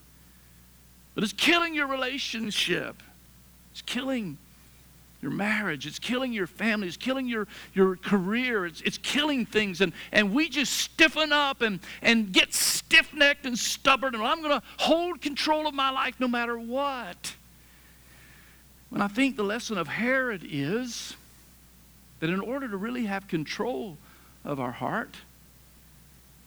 but 1.15 1.23
it's 1.23 1.33
killing 1.33 1.77
your 1.77 1.87
relationship. 1.87 3.05
It's 3.71 3.83
killing 3.83 4.37
your 5.23 5.31
marriage. 5.31 5.87
It's 5.87 6.01
killing 6.01 6.33
your 6.33 6.49
family. 6.49 6.89
It's 6.89 6.97
killing 6.97 7.29
your, 7.29 7.47
your 7.73 7.95
career. 7.95 8.67
It's, 8.67 8.81
it's 8.81 8.99
killing 8.99 9.47
things. 9.47 9.81
And, 9.81 9.93
and 10.11 10.35
we 10.35 10.49
just 10.49 10.73
stiffen 10.73 11.33
up 11.33 11.63
and, 11.63 11.79
and 12.03 12.33
get 12.33 12.53
stiff 12.53 13.15
necked 13.15 13.47
and 13.47 13.57
stubborn. 13.57 14.17
And 14.17 14.25
I'm 14.25 14.43
going 14.43 14.61
to 14.61 14.67
hold 14.79 15.23
control 15.23 15.69
of 15.69 15.75
my 15.75 15.91
life 15.91 16.17
no 16.19 16.27
matter 16.27 16.59
what. 16.59 17.37
When 18.91 19.01
I 19.01 19.07
think 19.07 19.37
the 19.37 19.45
lesson 19.45 19.79
of 19.79 19.87
Herod 19.87 20.43
is 20.45 21.15
that 22.19 22.29
in 22.29 22.41
order 22.41 22.67
to 22.67 22.77
really 22.77 23.05
have 23.05 23.29
control 23.29 23.99
of 24.45 24.59
our 24.59 24.73
heart, 24.73 25.15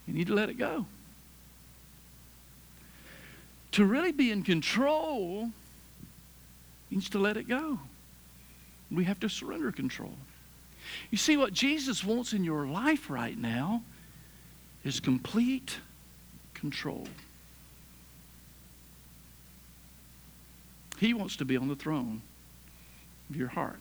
you 0.09 0.15
need 0.15 0.25
to 0.25 0.33
let 0.33 0.49
it 0.49 0.57
go. 0.57 0.87
To 3.73 3.85
really 3.85 4.11
be 4.11 4.31
in 4.31 4.41
control 4.41 5.51
means 6.89 7.09
to 7.11 7.19
let 7.19 7.37
it 7.37 7.47
go. 7.47 7.77
We 8.89 9.03
have 9.03 9.19
to 9.19 9.29
surrender 9.29 9.71
control. 9.71 10.15
You 11.11 11.19
see, 11.19 11.37
what 11.37 11.53
Jesus 11.53 12.03
wants 12.03 12.33
in 12.33 12.43
your 12.43 12.65
life 12.65 13.11
right 13.11 13.37
now 13.37 13.83
is 14.83 14.99
complete 14.99 15.77
control. 16.55 17.05
He 20.97 21.13
wants 21.13 21.35
to 21.35 21.45
be 21.45 21.55
on 21.55 21.67
the 21.67 21.75
throne 21.75 22.23
of 23.29 23.35
your 23.35 23.49
heart, 23.49 23.79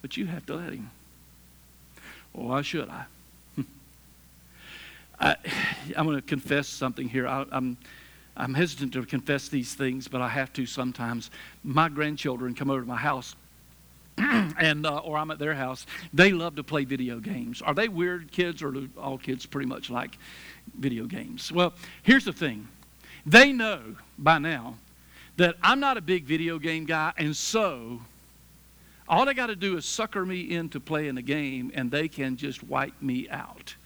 but 0.00 0.16
you 0.16 0.26
have 0.26 0.46
to 0.46 0.54
let 0.54 0.72
Him. 0.72 0.90
Why 2.32 2.62
should 2.62 2.88
I? 2.88 3.06
I, 5.20 5.36
am 5.96 6.06
going 6.06 6.16
to 6.16 6.22
confess 6.22 6.68
something 6.68 7.08
here. 7.08 7.26
I, 7.26 7.44
I'm, 7.50 7.76
I'm 8.36 8.54
hesitant 8.54 8.92
to 8.92 9.04
confess 9.04 9.48
these 9.48 9.74
things, 9.74 10.08
but 10.08 10.20
I 10.20 10.28
have 10.28 10.52
to 10.54 10.66
sometimes. 10.66 11.30
My 11.64 11.88
grandchildren 11.88 12.54
come 12.54 12.70
over 12.70 12.80
to 12.80 12.86
my 12.86 12.96
house. 12.96 13.34
and 14.18 14.84
uh, 14.84 14.98
or 14.98 15.16
I'm 15.16 15.30
at 15.30 15.38
their 15.38 15.54
house. 15.54 15.86
They 16.12 16.32
love 16.32 16.56
to 16.56 16.64
play 16.64 16.84
video 16.84 17.20
games. 17.20 17.62
Are 17.62 17.74
they 17.74 17.88
weird 17.88 18.32
kids, 18.32 18.62
or 18.62 18.72
do 18.72 18.88
all 18.98 19.16
kids 19.16 19.46
pretty 19.46 19.68
much 19.68 19.90
like 19.90 20.18
video 20.76 21.04
games? 21.04 21.52
Well, 21.52 21.72
here's 22.02 22.24
the 22.24 22.32
thing: 22.32 22.66
they 23.24 23.52
know 23.52 23.96
by 24.18 24.38
now 24.38 24.74
that 25.36 25.56
I'm 25.62 25.78
not 25.78 25.96
a 25.96 26.00
big 26.00 26.24
video 26.24 26.58
game 26.58 26.84
guy, 26.84 27.12
and 27.16 27.36
so 27.36 28.00
all 29.08 29.24
they 29.24 29.34
got 29.34 29.46
to 29.46 29.56
do 29.56 29.76
is 29.76 29.84
sucker 29.84 30.26
me 30.26 30.50
into 30.50 30.80
playing 30.80 31.16
a 31.16 31.22
game, 31.22 31.70
and 31.74 31.90
they 31.90 32.08
can 32.08 32.36
just 32.36 32.64
wipe 32.64 33.00
me 33.00 33.28
out, 33.28 33.76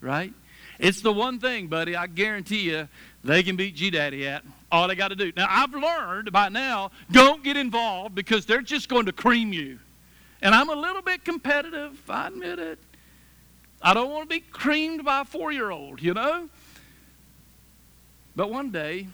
right? 0.00 0.34
It's 0.78 1.00
the 1.00 1.12
one 1.12 1.38
thing, 1.38 1.68
buddy, 1.68 1.96
I 1.96 2.06
guarantee 2.06 2.70
you 2.70 2.88
they 3.24 3.42
can 3.42 3.56
beat 3.56 3.74
G 3.74 3.90
Daddy 3.90 4.26
at. 4.26 4.44
All 4.70 4.88
they 4.88 4.94
got 4.94 5.08
to 5.08 5.16
do. 5.16 5.32
Now, 5.36 5.46
I've 5.48 5.72
learned 5.72 6.32
by 6.32 6.48
now, 6.48 6.90
don't 7.10 7.42
get 7.42 7.56
involved 7.56 8.14
because 8.14 8.46
they're 8.46 8.62
just 8.62 8.88
going 8.88 9.06
to 9.06 9.12
cream 9.12 9.52
you. 9.52 9.78
And 10.42 10.54
I'm 10.54 10.68
a 10.68 10.74
little 10.74 11.02
bit 11.02 11.24
competitive, 11.24 11.98
I 12.08 12.28
admit 12.28 12.58
it. 12.58 12.78
I 13.80 13.94
don't 13.94 14.10
want 14.10 14.28
to 14.28 14.34
be 14.34 14.40
creamed 14.40 15.04
by 15.04 15.20
a 15.20 15.24
four 15.24 15.52
year 15.52 15.70
old, 15.70 16.02
you 16.02 16.14
know? 16.14 16.48
But 18.34 18.50
one 18.50 18.70
day, 18.70 19.06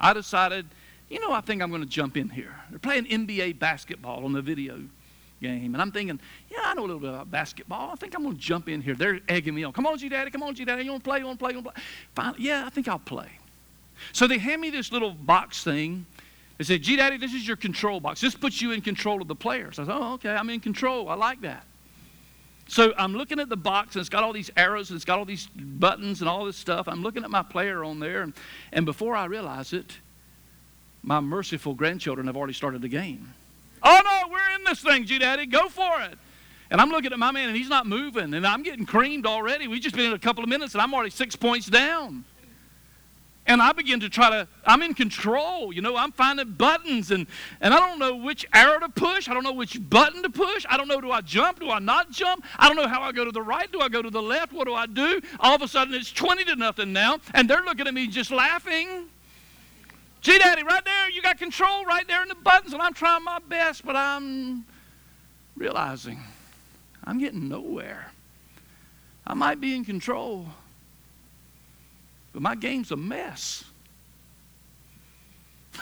I 0.00 0.12
decided, 0.12 0.66
you 1.08 1.20
know, 1.20 1.32
I 1.32 1.40
think 1.40 1.62
I'm 1.62 1.70
going 1.70 1.82
to 1.82 1.88
jump 1.88 2.16
in 2.16 2.28
here. 2.28 2.54
They're 2.70 2.78
playing 2.78 3.04
NBA 3.04 3.58
basketball 3.58 4.24
on 4.24 4.32
the 4.32 4.42
video 4.42 4.80
game. 5.40 5.74
And 5.74 5.82
I'm 5.82 5.92
thinking, 5.92 6.20
yeah, 6.50 6.58
I 6.64 6.74
know 6.74 6.82
a 6.82 6.86
little 6.86 7.00
bit 7.00 7.10
about 7.10 7.30
basketball. 7.30 7.90
I 7.90 7.94
think 7.94 8.14
I'm 8.14 8.22
going 8.22 8.34
to 8.34 8.40
jump 8.40 8.68
in 8.68 8.80
here. 8.80 8.94
They're 8.94 9.20
egging 9.28 9.54
me 9.54 9.64
on. 9.64 9.72
Come 9.72 9.86
on, 9.86 9.98
G 9.98 10.08
Daddy. 10.08 10.30
Come 10.30 10.42
on, 10.42 10.54
G 10.54 10.64
Daddy. 10.64 10.84
You 10.84 10.90
want 10.90 11.04
to 11.04 11.08
play? 11.08 11.18
You 11.18 11.26
want 11.26 11.38
to 11.38 11.44
play? 11.44 11.52
You 11.52 11.58
want 11.58 11.68
to 11.68 11.72
play? 11.72 11.82
Finally, 12.14 12.42
yeah, 12.42 12.66
I 12.66 12.70
think 12.70 12.88
I'll 12.88 12.98
play. 12.98 13.28
So 14.12 14.26
they 14.26 14.38
hand 14.38 14.60
me 14.60 14.70
this 14.70 14.92
little 14.92 15.12
box 15.12 15.64
thing. 15.64 16.06
They 16.56 16.64
say, 16.64 16.78
G 16.78 16.96
Daddy, 16.96 17.16
this 17.16 17.34
is 17.34 17.46
your 17.46 17.56
control 17.56 18.00
box. 18.00 18.20
This 18.20 18.34
puts 18.34 18.60
you 18.60 18.72
in 18.72 18.80
control 18.80 19.22
of 19.22 19.28
the 19.28 19.34
players. 19.34 19.78
I 19.78 19.84
said, 19.84 19.94
oh, 19.94 20.14
okay, 20.14 20.30
I'm 20.30 20.50
in 20.50 20.60
control. 20.60 21.08
I 21.08 21.14
like 21.14 21.40
that. 21.42 21.64
So 22.66 22.92
I'm 22.98 23.14
looking 23.14 23.40
at 23.40 23.48
the 23.48 23.56
box 23.56 23.94
and 23.94 24.00
it's 24.00 24.10
got 24.10 24.22
all 24.22 24.32
these 24.34 24.50
arrows 24.56 24.90
and 24.90 24.96
it's 24.96 25.04
got 25.04 25.18
all 25.18 25.24
these 25.24 25.46
buttons 25.46 26.20
and 26.20 26.28
all 26.28 26.44
this 26.44 26.56
stuff. 26.56 26.86
I'm 26.86 27.02
looking 27.02 27.24
at 27.24 27.30
my 27.30 27.42
player 27.42 27.82
on 27.82 27.98
there, 27.98 28.20
and, 28.22 28.34
and 28.72 28.84
before 28.84 29.16
I 29.16 29.24
realize 29.24 29.72
it, 29.72 29.96
my 31.02 31.20
merciful 31.20 31.72
grandchildren 31.72 32.26
have 32.26 32.36
already 32.36 32.52
started 32.52 32.82
the 32.82 32.88
game. 32.88 33.32
Oh 33.82 34.00
no, 34.04 34.32
we're 34.32 34.56
in 34.56 34.64
this 34.64 34.80
thing, 34.80 35.04
G 35.04 35.18
Daddy. 35.18 35.46
Go 35.46 35.68
for 35.68 36.00
it. 36.02 36.18
And 36.70 36.80
I'm 36.80 36.90
looking 36.90 37.12
at 37.12 37.18
my 37.18 37.30
man 37.30 37.48
and 37.48 37.56
he's 37.56 37.70
not 37.70 37.86
moving, 37.86 38.34
and 38.34 38.46
I'm 38.46 38.62
getting 38.62 38.84
creamed 38.84 39.26
already. 39.26 39.68
We've 39.68 39.80
just 39.80 39.96
been 39.96 40.06
in 40.06 40.12
a 40.12 40.18
couple 40.18 40.44
of 40.44 40.50
minutes 40.50 40.74
and 40.74 40.82
I'm 40.82 40.92
already 40.92 41.10
six 41.10 41.34
points 41.34 41.66
down. 41.66 42.24
And 43.48 43.62
I 43.62 43.72
begin 43.72 44.00
to 44.00 44.10
try 44.10 44.28
to, 44.28 44.46
I'm 44.66 44.82
in 44.82 44.92
control. 44.92 45.72
You 45.72 45.80
know, 45.80 45.96
I'm 45.96 46.12
finding 46.12 46.52
buttons 46.52 47.10
and, 47.10 47.26
and 47.62 47.72
I 47.72 47.80
don't 47.80 47.98
know 47.98 48.14
which 48.14 48.44
arrow 48.52 48.78
to 48.78 48.90
push. 48.90 49.26
I 49.26 49.32
don't 49.32 49.42
know 49.42 49.54
which 49.54 49.78
button 49.88 50.22
to 50.22 50.28
push. 50.28 50.66
I 50.68 50.76
don't 50.76 50.86
know, 50.86 51.00
do 51.00 51.10
I 51.10 51.22
jump? 51.22 51.60
Do 51.60 51.70
I 51.70 51.78
not 51.78 52.10
jump? 52.10 52.44
I 52.58 52.68
don't 52.68 52.76
know 52.76 52.86
how 52.86 53.00
I 53.00 53.10
go 53.10 53.24
to 53.24 53.32
the 53.32 53.40
right. 53.40 53.72
Do 53.72 53.80
I 53.80 53.88
go 53.88 54.02
to 54.02 54.10
the 54.10 54.20
left? 54.20 54.52
What 54.52 54.66
do 54.66 54.74
I 54.74 54.84
do? 54.84 55.22
All 55.40 55.54
of 55.54 55.62
a 55.62 55.68
sudden 55.68 55.94
it's 55.94 56.12
20 56.12 56.44
to 56.44 56.56
nothing 56.56 56.92
now. 56.92 57.20
And 57.32 57.48
they're 57.48 57.62
looking 57.62 57.86
at 57.86 57.94
me 57.94 58.06
just 58.08 58.30
laughing. 58.30 59.08
Gee, 60.20 60.38
Daddy, 60.38 60.62
right 60.62 60.84
there, 60.84 61.10
you 61.10 61.22
got 61.22 61.38
control 61.38 61.84
right 61.84 62.06
there 62.08 62.22
in 62.22 62.28
the 62.28 62.34
buttons. 62.34 62.72
And 62.72 62.82
I'm 62.82 62.94
trying 62.94 63.24
my 63.24 63.38
best, 63.38 63.84
but 63.84 63.96
I'm 63.96 64.64
realizing 65.56 66.20
I'm 67.04 67.18
getting 67.18 67.48
nowhere. 67.48 68.12
I 69.26 69.34
might 69.34 69.60
be 69.60 69.74
in 69.76 69.84
control, 69.84 70.46
but 72.32 72.42
my 72.42 72.54
game's 72.54 72.90
a 72.90 72.96
mess. 72.96 73.64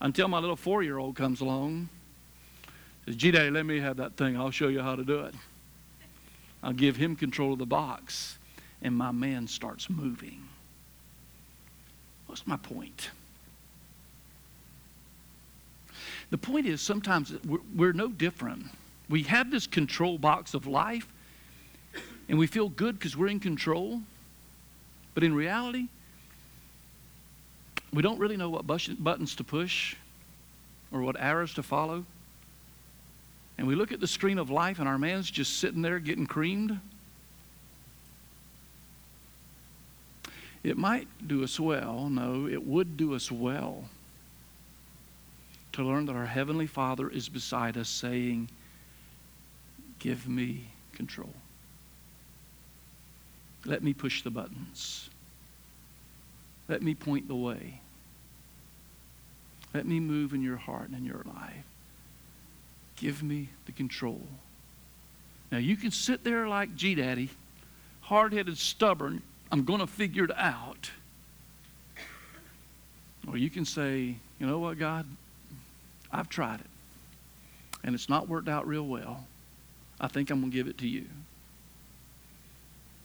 Until 0.00 0.28
my 0.28 0.38
little 0.38 0.56
four 0.56 0.82
year 0.82 0.98
old 0.98 1.14
comes 1.14 1.40
along, 1.40 1.88
says, 3.04 3.16
G 3.16 3.30
Daddy, 3.30 3.50
let 3.50 3.66
me 3.66 3.80
have 3.80 3.98
that 3.98 4.16
thing. 4.16 4.36
I'll 4.36 4.50
show 4.50 4.68
you 4.68 4.80
how 4.80 4.96
to 4.96 5.04
do 5.04 5.20
it. 5.20 5.34
I'll 6.62 6.72
give 6.72 6.96
him 6.96 7.14
control 7.14 7.52
of 7.52 7.58
the 7.58 7.66
box, 7.66 8.38
and 8.80 8.96
my 8.96 9.12
man 9.12 9.46
starts 9.46 9.90
moving. 9.90 10.48
What's 12.26 12.46
my 12.46 12.56
point? 12.56 13.10
The 16.34 16.38
point 16.38 16.66
is, 16.66 16.82
sometimes 16.82 17.32
we're, 17.46 17.60
we're 17.76 17.92
no 17.92 18.08
different. 18.08 18.66
We 19.08 19.22
have 19.22 19.52
this 19.52 19.68
control 19.68 20.18
box 20.18 20.52
of 20.52 20.66
life, 20.66 21.06
and 22.28 22.36
we 22.40 22.48
feel 22.48 22.68
good 22.68 22.98
because 22.98 23.16
we're 23.16 23.28
in 23.28 23.38
control. 23.38 24.00
But 25.14 25.22
in 25.22 25.32
reality, 25.32 25.86
we 27.92 28.02
don't 28.02 28.18
really 28.18 28.36
know 28.36 28.50
what 28.50 28.66
buttons 28.66 29.36
to 29.36 29.44
push 29.44 29.94
or 30.90 31.02
what 31.02 31.14
arrows 31.20 31.54
to 31.54 31.62
follow. 31.62 32.04
And 33.56 33.68
we 33.68 33.76
look 33.76 33.92
at 33.92 34.00
the 34.00 34.08
screen 34.08 34.40
of 34.40 34.50
life, 34.50 34.80
and 34.80 34.88
our 34.88 34.98
man's 34.98 35.30
just 35.30 35.60
sitting 35.60 35.82
there 35.82 36.00
getting 36.00 36.26
creamed. 36.26 36.80
It 40.64 40.76
might 40.76 41.06
do 41.28 41.44
us 41.44 41.60
well. 41.60 42.08
No, 42.08 42.48
it 42.48 42.66
would 42.66 42.96
do 42.96 43.14
us 43.14 43.30
well 43.30 43.84
to 45.74 45.82
learn 45.82 46.06
that 46.06 46.14
our 46.14 46.26
Heavenly 46.26 46.68
Father 46.68 47.08
is 47.08 47.28
beside 47.28 47.76
us 47.76 47.88
saying, 47.88 48.48
Give 49.98 50.28
me 50.28 50.66
control. 50.92 51.32
Let 53.64 53.82
me 53.82 53.92
push 53.92 54.22
the 54.22 54.30
buttons. 54.30 55.08
Let 56.68 56.82
me 56.82 56.94
point 56.94 57.26
the 57.26 57.34
way. 57.34 57.80
Let 59.72 59.86
me 59.86 59.98
move 59.98 60.32
in 60.32 60.42
your 60.42 60.58
heart 60.58 60.88
and 60.88 60.96
in 60.96 61.04
your 61.04 61.24
life. 61.26 61.64
Give 62.96 63.22
me 63.22 63.48
the 63.66 63.72
control. 63.72 64.22
Now, 65.50 65.58
you 65.58 65.76
can 65.76 65.90
sit 65.90 66.22
there 66.22 66.46
like 66.46 66.76
G 66.76 66.94
Daddy, 66.94 67.30
hard 68.02 68.32
headed, 68.32 68.58
stubborn. 68.58 69.22
I'm 69.50 69.64
going 69.64 69.80
to 69.80 69.86
figure 69.86 70.24
it 70.24 70.36
out. 70.36 70.90
Or 73.26 73.36
you 73.36 73.50
can 73.50 73.64
say, 73.64 74.14
you 74.38 74.46
know 74.46 74.58
what, 74.58 74.78
God? 74.78 75.06
I've 76.14 76.28
tried 76.28 76.60
it, 76.60 76.70
and 77.82 77.92
it's 77.92 78.08
not 78.08 78.28
worked 78.28 78.48
out 78.48 78.68
real 78.68 78.86
well. 78.86 79.26
I 80.00 80.06
think 80.06 80.30
I'm 80.30 80.40
going 80.40 80.52
to 80.52 80.56
give 80.56 80.68
it 80.68 80.78
to 80.78 80.86
you. 80.86 81.06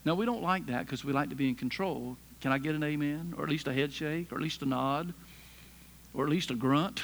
Now, 0.06 0.14
we 0.14 0.28
don't 0.28 0.44
like 0.44 0.68
that 0.68 0.86
because 0.86 1.04
we 1.04 1.12
like 1.12 1.30
to 1.30 1.36
be 1.36 1.50
in 1.50 1.56
control. 1.56 2.18
Can 2.40 2.52
I 2.52 2.60
get 2.60 2.76
an 2.76 2.84
amen? 2.84 3.34
Or 3.36 3.44
at 3.44 3.50
least 3.50 3.68
a 3.68 3.74
head 3.74 3.92
shake? 3.92 4.32
Or 4.32 4.36
at 4.36 4.42
least 4.42 4.62
a 4.62 4.66
nod? 4.66 5.14
Or 6.14 6.24
at 6.24 6.30
least 6.30 6.52
a 6.52 6.56
grunt? 6.56 7.04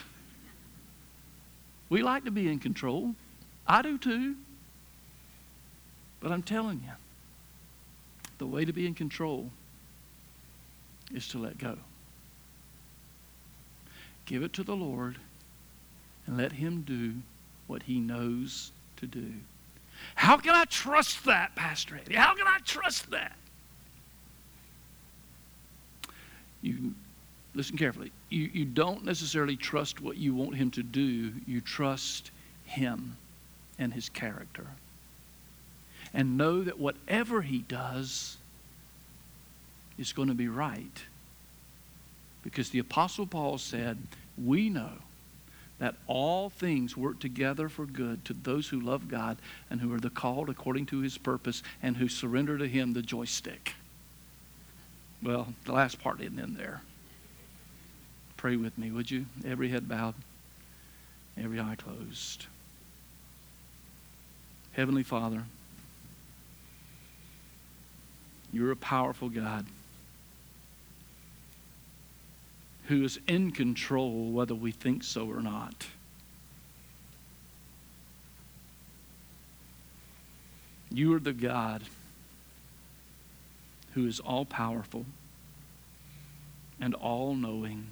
We 1.90 2.04
like 2.04 2.24
to 2.26 2.32
be 2.32 2.50
in 2.50 2.60
control. 2.60 3.16
I 3.68 3.82
do 3.82 3.98
too. 3.98 4.36
But 6.20 6.32
I'm 6.32 6.44
telling 6.44 6.82
you, 6.86 6.94
the 8.38 8.46
way 8.46 8.64
to 8.64 8.74
be 8.74 8.86
in 8.86 8.94
control 8.94 9.50
is 11.14 11.28
to 11.30 11.40
let 11.40 11.58
go. 11.58 11.78
Give 14.26 14.44
it 14.44 14.54
to 14.54 14.64
the 14.64 14.76
Lord 14.76 15.18
and 16.28 16.38
let 16.38 16.52
Him 16.52 16.82
do 16.82 17.14
what 17.68 17.84
He 17.84 18.00
knows 18.00 18.72
to 18.98 19.08
do. 19.08 19.34
How 20.16 20.38
can 20.38 20.54
I 20.56 20.66
trust 20.66 21.26
that, 21.26 21.56
Pastor 21.56 21.98
Eddie? 21.98 22.16
How 22.16 22.36
can 22.36 22.48
I 22.48 22.60
trust 22.66 23.12
that? 23.12 23.36
You 26.62 26.94
listen 27.56 27.78
carefully. 27.78 28.12
You, 28.30 28.50
you 28.54 28.66
don't 28.66 29.06
necessarily 29.06 29.56
trust 29.56 30.02
what 30.02 30.18
you 30.18 30.36
want 30.36 30.56
him 30.56 30.72
to 30.72 30.84
do, 30.84 31.34
you 31.48 31.62
trust 31.62 32.32
him 32.66 33.18
and 33.80 33.94
his 33.94 34.10
character. 34.10 34.68
And 36.14 36.38
know 36.38 36.64
that 36.64 36.80
whatever 36.80 37.42
he 37.42 37.60
does 37.60 38.38
is 39.98 40.14
going 40.14 40.28
to 40.28 40.34
be 40.34 40.48
right. 40.48 41.04
Because 42.44 42.70
the 42.70 42.80
Apostle 42.80 43.26
Paul 43.26 43.58
said, 43.58 43.98
We 44.38 44.70
know 44.70 44.92
that 45.80 45.96
all 46.08 46.50
things 46.50 46.96
work 46.96 47.20
together 47.20 47.68
for 47.68 47.86
good 47.86 48.24
to 48.26 48.34
those 48.34 48.70
who 48.70 48.80
love 48.80 49.08
God 49.08 49.38
and 49.70 49.82
who 49.82 49.94
are 49.94 50.00
the 50.00 50.10
called 50.10 50.50
according 50.50 50.86
to 50.88 51.00
his 51.00 51.18
purpose 51.18 51.64
and 51.84 51.98
who 51.98 52.08
surrender 52.08 52.58
to 52.58 52.68
him 52.68 52.94
the 52.94 53.02
joystick. 53.02 53.74
Well, 55.22 55.54
the 55.66 55.74
last 55.74 56.02
part 56.02 56.22
isn't 56.22 56.40
in 56.40 56.56
there. 56.56 56.82
Pray 58.38 58.56
with 58.56 58.78
me, 58.78 58.92
would 58.92 59.10
you? 59.10 59.26
Every 59.46 59.70
head 59.70 59.90
bowed, 59.90 60.14
every 61.38 61.60
eye 61.60 61.76
closed. 61.78 62.46
Heavenly 64.74 65.04
Father, 65.04 65.44
you're 68.54 68.72
a 68.72 68.76
powerful 68.76 69.30
God 69.30 69.66
who 72.88 73.04
is 73.04 73.20
in 73.28 73.52
control 73.52 74.32
whether 74.32 74.56
we 74.56 74.72
think 74.72 75.04
so 75.04 75.28
or 75.28 75.42
not. 75.42 75.88
You 80.92 81.14
are 81.16 81.20
the 81.20 81.34
God 81.34 81.82
who 83.94 84.06
is 84.08 84.20
all 84.20 84.46
powerful 84.46 85.06
and 86.80 86.94
all 86.94 87.34
knowing 87.34 87.88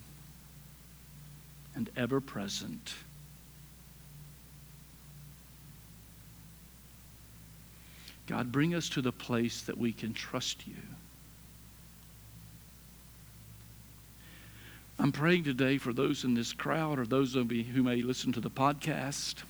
and 1.75 1.89
ever 1.97 2.21
present. 2.21 2.93
God, 8.27 8.51
bring 8.51 8.75
us 8.75 8.89
to 8.89 9.01
the 9.01 9.11
place 9.11 9.61
that 9.63 9.77
we 9.77 9.91
can 9.91 10.13
trust 10.13 10.65
you. 10.67 10.75
I'm 15.03 15.11
praying 15.11 15.43
today 15.43 15.77
for 15.77 15.91
those 15.91 16.23
in 16.23 16.33
this 16.33 16.53
crowd 16.53 16.97
or 16.97 17.05
those 17.05 17.35
of 17.35 17.51
you 17.51 17.61
who 17.65 17.83
may 17.83 18.01
listen 18.01 18.31
to 18.31 18.39
the 18.39 18.49
podcast. 18.49 19.43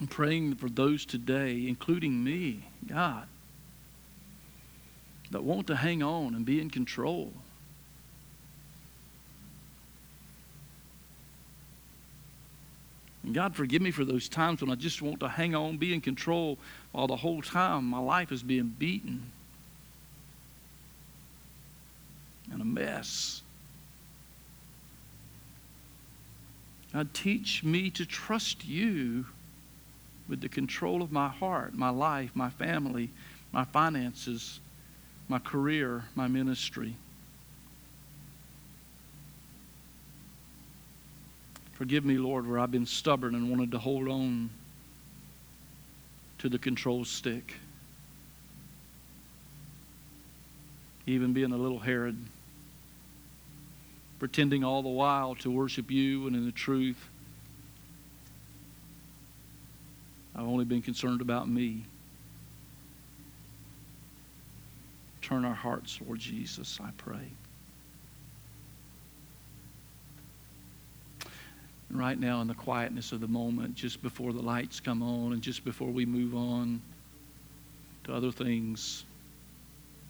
I'm 0.00 0.06
praying 0.06 0.54
for 0.54 0.70
those 0.70 1.04
today, 1.04 1.66
including 1.68 2.24
me, 2.24 2.64
God, 2.86 3.28
that 5.32 5.44
want 5.44 5.66
to 5.66 5.76
hang 5.76 6.02
on 6.02 6.34
and 6.34 6.46
be 6.46 6.62
in 6.62 6.70
control. 6.70 7.30
And 13.22 13.34
God, 13.34 13.54
forgive 13.54 13.82
me 13.82 13.90
for 13.90 14.06
those 14.06 14.30
times 14.30 14.62
when 14.62 14.70
I 14.70 14.76
just 14.76 15.02
want 15.02 15.20
to 15.20 15.28
hang 15.28 15.54
on, 15.54 15.76
be 15.76 15.92
in 15.92 16.00
control, 16.00 16.56
while 16.92 17.06
the 17.06 17.16
whole 17.16 17.42
time 17.42 17.84
my 17.84 17.98
life 17.98 18.32
is 18.32 18.42
being 18.42 18.74
beaten 18.78 19.30
and 22.50 22.62
a 22.62 22.64
mess. 22.64 23.42
God, 26.92 27.14
teach 27.14 27.62
me 27.62 27.90
to 27.90 28.04
trust 28.04 28.66
you 28.66 29.26
with 30.28 30.40
the 30.40 30.48
control 30.48 31.02
of 31.02 31.12
my 31.12 31.28
heart, 31.28 31.74
my 31.74 31.90
life, 31.90 32.30
my 32.34 32.50
family, 32.50 33.10
my 33.52 33.64
finances, 33.64 34.60
my 35.28 35.38
career, 35.38 36.04
my 36.14 36.26
ministry. 36.26 36.96
Forgive 41.72 42.04
me, 42.04 42.18
Lord, 42.18 42.46
where 42.46 42.58
I've 42.58 42.70
been 42.70 42.86
stubborn 42.86 43.34
and 43.34 43.48
wanted 43.50 43.70
to 43.70 43.78
hold 43.78 44.08
on 44.08 44.50
to 46.38 46.48
the 46.48 46.58
control 46.58 47.04
stick. 47.04 47.54
Even 51.06 51.32
being 51.32 51.52
a 51.52 51.56
little 51.56 51.78
Herod, 51.78 52.18
pretending 54.20 54.62
all 54.62 54.82
the 54.82 54.88
while 54.88 55.34
to 55.34 55.50
worship 55.50 55.90
you 55.90 56.28
and 56.28 56.36
in 56.36 56.46
the 56.46 56.52
truth. 56.52 57.08
I've 60.36 60.46
only 60.46 60.64
been 60.64 60.82
concerned 60.82 61.20
about 61.20 61.48
me. 61.48 61.82
Turn 65.22 65.44
our 65.44 65.54
hearts, 65.54 65.98
Lord 66.06 66.20
Jesus, 66.20 66.78
I 66.80 66.90
pray. 66.96 67.32
right 71.92 72.18
now, 72.18 72.40
in 72.40 72.46
the 72.46 72.54
quietness 72.54 73.12
of 73.12 73.20
the 73.20 73.28
moment, 73.28 73.74
just 73.74 74.02
before 74.02 74.32
the 74.32 74.40
lights 74.40 74.80
come 74.80 75.02
on 75.02 75.32
and 75.32 75.42
just 75.42 75.64
before 75.64 75.88
we 75.88 76.06
move 76.06 76.34
on 76.34 76.80
to 78.04 78.14
other 78.14 78.30
things, 78.30 79.04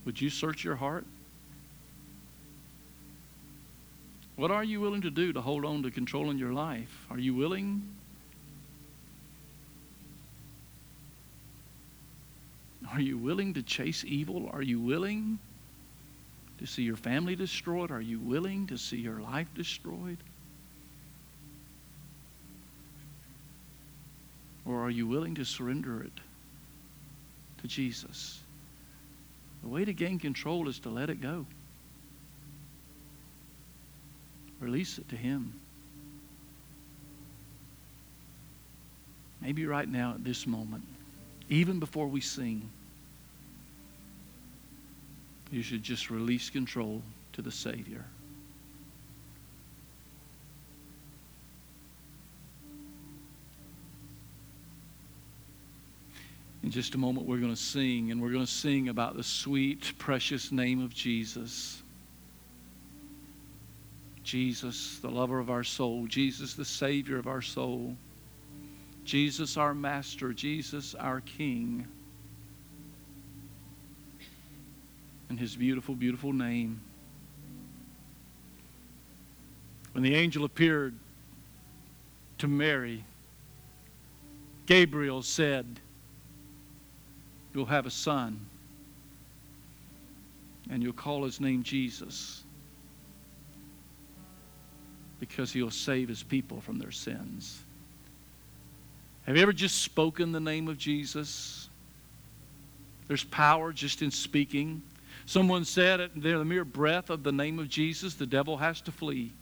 would 0.05 0.21
you 0.21 0.31
search 0.31 0.63
your 0.63 0.77
heart? 0.77 1.07
What 4.41 4.51
are 4.51 4.65
you 4.65 4.81
willing 4.81 5.03
to 5.03 5.11
do 5.11 5.35
to 5.35 5.43
hold 5.43 5.67
on 5.67 5.83
to 5.83 5.91
controlling 5.91 6.39
your 6.39 6.55
life? 6.55 7.07
Are 7.11 7.19
you 7.19 7.35
willing? 7.35 7.87
Are 12.91 13.03
you 13.03 13.19
willing 13.19 13.53
to 13.53 13.63
chase 13.63 14.03
evil? 14.03 14.49
Are 14.51 14.63
you 14.63 14.81
willing 14.81 15.39
to 16.57 16.65
see 16.65 16.85
your 16.85 16.97
family 16.97 17.37
destroyed? 17.37 17.91
Are 17.91 18.01
you 18.01 18.19
willing 18.19 18.67
to 18.69 18.79
see 18.79 18.97
your 18.97 19.21
life 19.21 19.49
destroyed? 19.55 20.17
Or 24.65 24.81
are 24.81 24.91
you 24.91 25.07
willing 25.07 25.35
to 25.35 25.45
surrender 25.45 26.03
it 26.03 26.19
to 27.61 27.69
Jesus? 27.69 28.41
The 29.63 29.69
way 29.69 29.85
to 29.85 29.93
gain 29.93 30.19
control 30.19 30.67
is 30.67 30.79
to 30.79 30.89
let 30.89 31.11
it 31.11 31.21
go. 31.21 31.45
Release 34.61 34.99
it 34.99 35.09
to 35.09 35.17
Him. 35.17 35.55
Maybe 39.41 39.65
right 39.65 39.89
now 39.89 40.13
at 40.13 40.23
this 40.23 40.47
moment, 40.47 40.85
even 41.49 41.81
before 41.81 42.07
we 42.07 42.21
sing, 42.21 42.69
you 45.51 45.63
should 45.63 45.83
just 45.83 46.11
release 46.11 46.51
control 46.51 47.03
to 47.33 47.43
the 47.43 47.51
Savior. 47.51 48.05
In 56.63 56.71
just 56.71 56.95
a 56.95 56.99
moment, 56.99 57.27
we're 57.27 57.39
going 57.39 57.55
to 57.55 57.61
sing, 57.61 58.13
and 58.13 58.21
we're 58.21 58.31
going 58.31 58.45
to 58.45 58.51
sing 58.51 58.91
about 58.91 59.17
the 59.17 59.25
sweet, 59.25 59.95
precious 59.99 60.53
name 60.53 60.85
of 60.85 60.95
Jesus. 60.95 61.83
Jesus, 64.31 65.01
the 65.03 65.11
lover 65.11 65.41
of 65.41 65.51
our 65.51 65.65
soul. 65.65 66.07
Jesus, 66.07 66.55
the 66.55 66.65
Savior 66.65 67.19
of 67.19 67.27
our 67.27 67.43
soul. 67.43 67.97
Jesus, 69.05 69.57
our 69.57 69.75
Master. 69.75 70.33
Jesus, 70.33 70.95
our 70.95 71.21
King. 71.23 71.85
And 75.31 75.41
his 75.41 75.57
beautiful, 75.57 75.97
beautiful 75.97 76.33
name. 76.33 76.81
When 79.95 80.05
the 80.05 80.15
angel 80.15 80.45
appeared 80.45 80.95
to 82.39 82.47
Mary, 82.47 83.03
Gabriel 84.67 85.23
said, 85.23 85.81
You'll 87.53 87.67
have 87.67 87.87
a 87.87 87.91
son, 87.91 88.39
and 90.71 90.85
you'll 90.85 90.93
call 90.93 91.25
his 91.25 91.41
name 91.41 91.65
Jesus 91.65 92.45
because 95.21 95.53
he'll 95.53 95.71
save 95.71 96.09
his 96.09 96.23
people 96.23 96.61
from 96.63 96.79
their 96.79 96.91
sins. 96.91 97.63
Have 99.27 99.37
you 99.37 99.43
ever 99.43 99.53
just 99.53 99.83
spoken 99.83 100.33
the 100.33 100.41
name 100.41 100.67
of 100.67 100.79
Jesus? 100.79 101.69
There's 103.07 103.25
power 103.25 103.73
just 103.73 104.03
in 104.03 104.11
speaking. 104.11 104.83
Someone 105.27 105.65
said 105.65 106.01
at 106.01 106.21
the 106.21 106.45
mere 106.45 106.65
breath 106.65 107.11
of 107.11 107.23
the 107.23 107.31
name 107.31 107.59
of 107.59 107.69
Jesus, 107.69 108.15
the 108.15 108.27
devil 108.27 108.57
has 108.57 108.81
to 108.81 108.93
flee. 108.93 109.33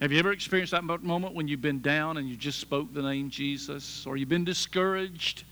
Have 0.00 0.12
you 0.12 0.18
ever 0.18 0.32
experienced 0.32 0.70
that 0.70 0.84
moment 0.84 1.34
when 1.34 1.46
you've 1.46 1.60
been 1.60 1.82
down 1.82 2.16
and 2.16 2.26
you 2.26 2.36
just 2.36 2.58
spoke 2.58 2.94
the 2.94 3.02
name 3.02 3.28
Jesus? 3.28 4.06
Or 4.06 4.16
you've 4.16 4.30
been 4.30 4.46
discouraged? 4.46 5.44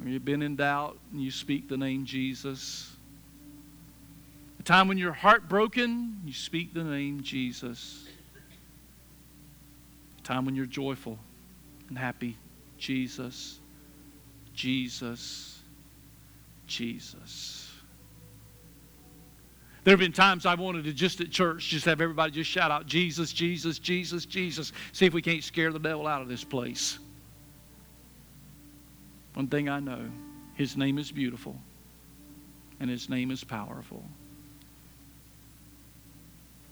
Or 0.00 0.08
you've 0.08 0.24
been 0.24 0.42
in 0.42 0.54
doubt 0.54 0.98
and 1.10 1.20
you 1.20 1.32
speak 1.32 1.68
the 1.68 1.76
name 1.76 2.04
Jesus? 2.04 2.91
Time 4.64 4.86
when 4.86 4.96
you're 4.96 5.12
heartbroken, 5.12 6.20
you 6.24 6.32
speak 6.32 6.72
the 6.72 6.84
name 6.84 7.22
Jesus. 7.22 8.06
Time 10.22 10.44
when 10.44 10.54
you're 10.54 10.66
joyful 10.66 11.18
and 11.88 11.98
happy, 11.98 12.36
Jesus, 12.78 13.58
Jesus, 14.54 15.58
Jesus. 16.66 17.70
There 19.84 19.92
have 19.92 19.98
been 19.98 20.12
times 20.12 20.46
I 20.46 20.54
wanted 20.54 20.84
to 20.84 20.92
just 20.92 21.20
at 21.20 21.30
church 21.30 21.68
just 21.68 21.86
have 21.86 22.00
everybody 22.00 22.30
just 22.30 22.48
shout 22.48 22.70
out 22.70 22.86
Jesus, 22.86 23.32
Jesus, 23.32 23.80
Jesus, 23.80 24.24
Jesus. 24.26 24.72
See 24.92 25.06
if 25.06 25.12
we 25.12 25.22
can't 25.22 25.42
scare 25.42 25.72
the 25.72 25.80
devil 25.80 26.06
out 26.06 26.22
of 26.22 26.28
this 26.28 26.44
place. 26.44 27.00
One 29.34 29.48
thing 29.48 29.68
I 29.68 29.80
know 29.80 30.08
his 30.54 30.76
name 30.76 30.98
is 30.98 31.10
beautiful 31.10 31.56
and 32.78 32.88
his 32.88 33.08
name 33.08 33.32
is 33.32 33.42
powerful. 33.42 34.04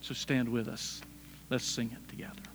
So 0.00 0.14
stand 0.14 0.48
with 0.48 0.68
us. 0.68 1.02
Let's 1.50 1.64
sing 1.64 1.90
it 1.92 2.08
together. 2.08 2.49